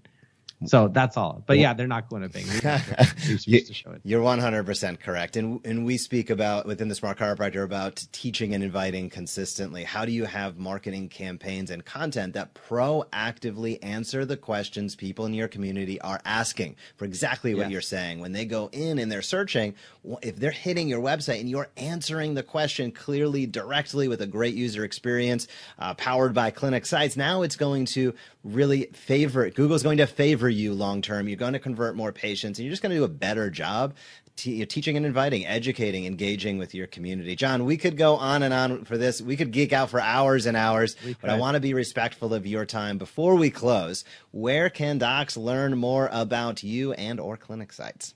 So 0.66 0.90
that's 0.90 1.16
all. 1.16 1.42
But 1.46 1.58
yeah, 1.58 1.74
they're 1.74 1.88
not 1.88 2.10
going 2.10 2.22
to 2.24 2.30
Bing. 2.30 2.46
You're 4.04 4.22
100% 4.22 5.00
correct. 5.00 5.38
And, 5.38 5.66
and 5.66 5.86
we 5.86 5.98
speak 5.98 6.30
about 6.30 6.66
within 6.66 6.90
the 6.90 6.96
Smart 6.96 7.18
Chiropractor 7.18 7.64
about 7.64 8.06
teaching 8.12 8.54
and 8.54 8.62
inviting 8.62 9.10
consistently. 9.10 9.86
How 9.86 10.04
do 10.04 10.12
you 10.12 10.26
have 10.26 10.58
marketing 10.58 11.08
campaigns 11.08 11.72
and 11.72 11.86
content 11.86 12.34
that 12.34 12.54
proactively 12.56 13.80
answer 13.82 14.26
the 14.26 14.36
questions 14.36 14.96
people 14.96 15.26
in 15.26 15.34
your 15.34 15.48
community 15.48 16.00
are 16.02 16.20
asking 16.26 16.76
for 16.98 17.06
exactly 17.06 17.56
what 17.56 17.64
yes. 17.64 17.72
you're 17.72 17.82
saying? 17.82 18.20
When 18.20 18.34
they 18.34 18.44
go 18.44 18.70
in 18.74 19.00
and 19.00 19.10
they're 19.10 19.22
searching, 19.22 19.76
if 20.22 20.36
they're 20.36 20.52
hitting 20.52 20.90
your 20.90 21.02
website 21.02 21.40
and 21.40 21.50
you're 21.50 21.70
answering 21.78 22.34
the 22.34 22.44
question 22.44 22.92
clearly, 22.92 23.46
directly 23.46 24.10
with 24.10 24.22
a 24.22 24.28
great 24.28 24.56
user 24.56 24.84
experience, 24.84 25.48
uh, 25.78 25.94
powered 25.94 26.34
by 26.34 26.52
Clinic 26.52 26.86
Sites, 26.86 27.16
now 27.16 27.44
it's 27.44 27.56
going 27.56 27.86
to 27.86 28.14
really 28.44 28.86
favor 28.94 29.50
Google's 29.50 29.84
going 29.84 29.98
to 29.98 30.08
favor 30.08 30.50
you 30.50 30.74
long 30.74 31.02
term. 31.02 31.28
You're 31.28 31.38
going 31.38 31.54
to 31.54 31.60
convert 31.60 31.96
more 31.96 32.12
patients 32.12 32.58
and 32.58 32.66
you're 32.66 32.72
just 32.72 32.82
going 32.82 32.92
to 32.92 32.98
do 32.98 33.04
a 33.04 33.10
better 33.10 33.50
job 33.50 33.96
te- 34.40 34.66
teaching 34.66 34.98
and 34.98 35.06
inviting, 35.06 35.46
educating, 35.46 36.06
engaging 36.06 36.58
with 36.58 36.74
your 36.74 36.88
community. 36.88 37.36
Jon, 37.36 37.66
we 37.66 37.78
could 37.78 37.98
go 37.98 38.16
on 38.16 38.44
and 38.44 38.54
on 38.54 38.86
for 38.86 38.98
this. 38.98 39.22
We 39.22 39.36
could 39.36 39.52
geek 39.52 39.74
out 39.74 39.90
for 39.90 40.00
hours 40.00 40.46
and 40.46 40.56
hours, 40.56 40.96
but 41.22 41.30
I 41.30 41.38
want 41.38 41.56
to 41.56 41.60
be 41.60 41.74
respectful 41.74 42.34
of 42.34 42.48
your 42.48 42.66
time. 42.66 42.98
Before 42.98 43.36
we 43.36 43.50
close, 43.50 44.06
where 44.32 44.70
can 44.70 44.98
docs 44.98 45.36
learn 45.36 45.78
more 45.78 46.10
about 46.12 46.64
you 46.64 46.94
and 46.94 47.20
or 47.20 47.38
clinic 47.38 47.74
sites? 47.74 48.16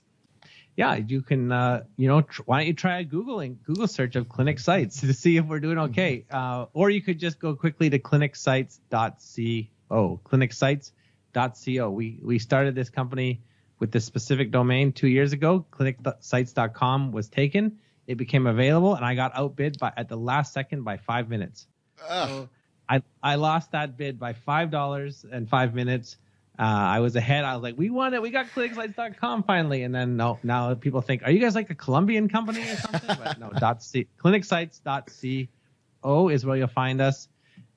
yeah, 0.76 0.96
you 0.96 1.22
can, 1.22 1.52
uh, 1.52 1.84
you 1.96 2.08
know, 2.08 2.22
tr- 2.22 2.42
why 2.46 2.58
don't 2.58 2.66
you 2.66 2.72
try 2.72 2.98
a 2.98 3.04
Googling 3.04 3.58
Google 3.62 3.86
search 3.86 4.16
of 4.16 4.28
clinic 4.28 4.58
sites 4.58 5.00
to 5.02 5.12
see 5.12 5.36
if 5.36 5.44
we're 5.44 5.60
doing 5.60 5.78
okay, 5.78 6.24
uh, 6.30 6.66
or 6.72 6.90
you 6.90 7.00
could 7.00 7.20
just 7.20 7.38
go 7.38 7.54
quickly 7.54 7.90
to 7.90 7.98
clinicsites.co 8.00 9.68
oh, 9.90 10.20
clinicsites.co. 10.24 11.90
We 11.90 12.18
we 12.22 12.38
started 12.38 12.74
this 12.74 12.90
company 12.90 13.42
with 13.78 13.92
this 13.92 14.04
specific 14.04 14.50
domain 14.50 14.92
two 14.92 15.08
years 15.08 15.32
ago. 15.32 15.64
Clinicsites.com 15.70 17.12
was 17.12 17.28
taken. 17.28 17.78
It 18.06 18.16
became 18.16 18.46
available, 18.46 18.94
and 18.94 19.04
I 19.04 19.14
got 19.14 19.36
outbid 19.36 19.78
by 19.78 19.92
at 19.96 20.08
the 20.08 20.16
last 20.16 20.52
second 20.52 20.84
by 20.84 20.98
five 20.98 21.28
minutes. 21.28 21.66
So 21.98 22.48
I 22.88 23.02
I 23.22 23.36
lost 23.36 23.72
that 23.72 23.96
bid 23.96 24.18
by 24.18 24.34
five 24.34 24.70
dollars 24.70 25.24
and 25.30 25.48
five 25.48 25.74
minutes. 25.74 26.16
Uh, 26.56 26.62
I 26.62 27.00
was 27.00 27.16
ahead. 27.16 27.44
I 27.44 27.54
was 27.54 27.64
like, 27.64 27.76
we 27.76 27.90
won 27.90 28.14
it. 28.14 28.22
We 28.22 28.30
got 28.30 28.46
clinicsites.com 28.46 29.42
finally. 29.42 29.82
And 29.82 29.92
then 29.92 30.16
no, 30.16 30.38
now 30.44 30.72
people 30.74 31.00
think, 31.00 31.24
are 31.24 31.30
you 31.32 31.40
guys 31.40 31.56
like 31.56 31.68
a 31.70 31.74
Colombian 31.74 32.28
company 32.28 32.62
or 32.62 32.76
something? 32.76 33.16
but 33.22 33.40
no, 33.40 33.50
dot 33.58 33.82
c 33.82 34.06
clinicsites.co 34.22 36.28
is 36.28 36.46
where 36.46 36.56
you'll 36.56 36.68
find 36.68 37.00
us 37.00 37.28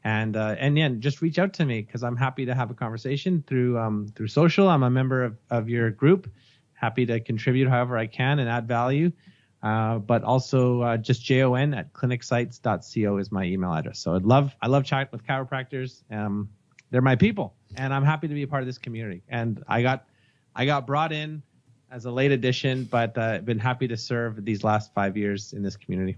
and 0.08 0.38
uh, 0.38 0.56
and 0.58 0.78
yeah, 0.78 0.88
just 1.00 1.22
reach 1.22 1.38
out 1.38 1.52
to 1.56 1.65
me 1.65 1.82
because 1.82 2.02
I'm 2.02 2.15
happy 2.15 2.46
to 2.46 2.56
have 2.56 2.72
a 2.72 2.74
conversation 2.74 3.43
through 3.46 3.78
um, 3.78 4.08
through 4.15 4.30
social. 4.30 4.70
I'm 4.70 4.84
a 4.84 4.89
member 4.89 5.22
of, 5.22 5.38
of 5.50 5.67
your 5.67 5.91
group, 5.91 6.32
happy 6.76 7.06
to 7.08 7.20
contribute 7.20 7.67
however 7.67 7.98
I 7.98 8.08
can 8.08 8.39
and 8.39 8.48
add 8.48 8.70
value. 8.70 9.12
Uh, 9.62 9.98
but 9.98 10.24
also 10.24 10.82
uh, 10.82 10.96
just 10.96 11.22
jon 11.26 11.74
at 11.74 11.91
clinicsites.co 11.91 13.17
is 13.17 13.34
my 13.34 13.43
email 13.43 13.74
address. 13.74 14.00
So 14.00 14.15
I'd 14.15 14.24
love 14.24 14.56
I 14.62 14.67
love 14.67 14.86
chatting 14.86 15.10
with 15.12 15.26
chiropractors. 15.26 16.04
Um, 16.10 16.48
they're 16.89 17.02
my 17.02 17.17
people, 17.17 17.54
and 17.76 17.93
I'm 17.93 18.06
happy 18.06 18.30
to 18.30 18.34
be 18.34 18.43
a 18.43 18.48
part 18.48 18.63
of 18.63 18.67
this 18.67 18.78
community. 18.78 19.24
And 19.28 19.62
I 19.67 19.82
got 19.82 20.06
I 20.56 20.65
got 20.65 20.88
brought 20.88 21.12
in 21.12 21.43
as 21.91 22.06
a 22.06 22.12
late 22.12 22.32
addition, 22.32 22.86
but 22.86 23.17
uh, 23.17 23.39
been 23.39 23.60
happy 23.60 23.89
to 23.89 23.98
serve 23.98 24.46
these 24.46 24.63
last 24.63 24.93
five 24.93 25.17
years 25.17 25.52
in 25.52 25.63
this 25.63 25.76
community. 25.76 26.17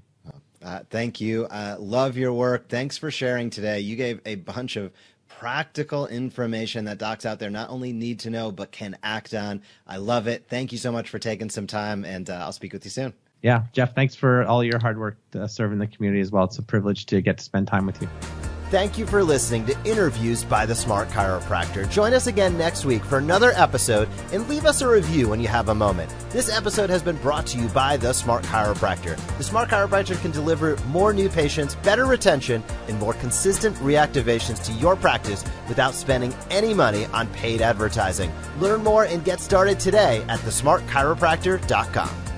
Uh, 0.62 0.82
thank 0.90 1.22
you. 1.22 1.46
Uh, 1.46 1.76
love 1.80 2.18
your 2.18 2.34
work. 2.34 2.68
Thanks 2.68 2.98
for 2.98 3.12
sharing 3.12 3.50
today. 3.50 3.80
You 3.80 3.96
gave 3.96 4.20
a 4.26 4.36
bunch 4.36 4.76
of 4.76 4.92
practical 5.28 6.08
information 6.08 6.86
that 6.86 6.98
docs 6.98 7.26
out 7.26 7.40
there 7.40 7.50
not 7.50 7.70
only 7.70 7.94
need 7.94 8.20
to 8.20 8.30
know, 8.30 8.52
but 8.52 8.72
can 8.72 8.98
act 9.04 9.34
on. 9.34 9.62
I 9.88 9.98
love 9.98 10.28
it. 10.28 10.46
Thank 10.50 10.72
you 10.72 10.78
so 10.78 10.92
much 10.92 11.10
for 11.10 11.20
taking 11.20 11.50
some 11.50 11.68
time, 11.68 12.04
and 12.04 12.30
uh, 12.30 12.34
I'll 12.34 12.52
speak 12.52 12.74
with 12.74 12.84
you 12.84 12.92
soon. 12.92 13.14
Yeah, 13.42 13.64
Jeff, 13.72 13.96
thanks 13.96 14.16
for 14.16 14.44
all 14.44 14.64
your 14.64 14.80
hard 14.80 15.00
work 15.00 15.18
uh, 15.34 15.48
serving 15.48 15.80
the 15.80 15.88
community 15.88 16.20
as 16.20 16.32
well. 16.32 16.44
It's 16.44 16.58
a 16.58 16.64
privilege 16.64 17.06
to 17.08 17.22
get 17.22 17.38
to 17.38 17.44
spend 17.44 17.68
time 17.68 17.86
with 17.86 18.02
you. 18.02 18.10
Thank 18.70 19.00
you 19.00 19.08
for 19.08 19.24
listening 19.24 19.66
to 19.66 19.76
Interviews 19.84 20.44
by 20.44 20.68
the 20.68 20.76
Smart 20.76 21.10
Chiropractor. 21.10 21.90
Join 21.90 22.14
us 22.14 22.28
again 22.28 22.56
next 22.56 22.86
week 22.86 23.04
for 23.04 23.18
another 23.18 23.52
episode 23.56 24.08
and 24.32 24.48
leave 24.48 24.68
us 24.68 24.84
a 24.84 24.88
review 24.88 25.28
when 25.28 25.40
you 25.40 25.48
have 25.48 25.70
a 25.70 25.76
moment. 25.76 26.14
This 26.30 26.56
episode 26.56 26.88
has 26.92 27.02
been 27.02 27.16
brought 27.18 27.48
to 27.48 27.58
you 27.58 27.68
by 27.70 27.98
the 27.98 28.14
Smart 28.14 28.44
Chiropractor. 28.44 29.18
The 29.40 29.44
Smart 29.44 29.70
Chiropractor 29.70 30.22
can 30.22 30.30
deliver 30.30 30.78
more 30.86 31.14
new 31.14 31.30
patients, 31.30 31.74
better 31.78 32.06
retention, 32.06 32.64
and 32.88 33.00
more 33.00 33.16
consistent 33.16 33.76
reactivations 33.78 34.64
to 34.66 34.72
your 34.74 34.96
practice 34.96 35.44
without 35.68 35.96
spending 35.96 36.32
any 36.52 36.76
money 36.76 37.08
on 37.08 37.26
paid 37.30 37.64
advertising. 37.64 38.32
Learn 38.60 38.84
more 38.84 39.06
and 39.06 39.26
get 39.26 39.40
started 39.40 39.80
today 39.80 40.24
at 40.30 40.40
thesmartchiropractor.com. 40.42 42.29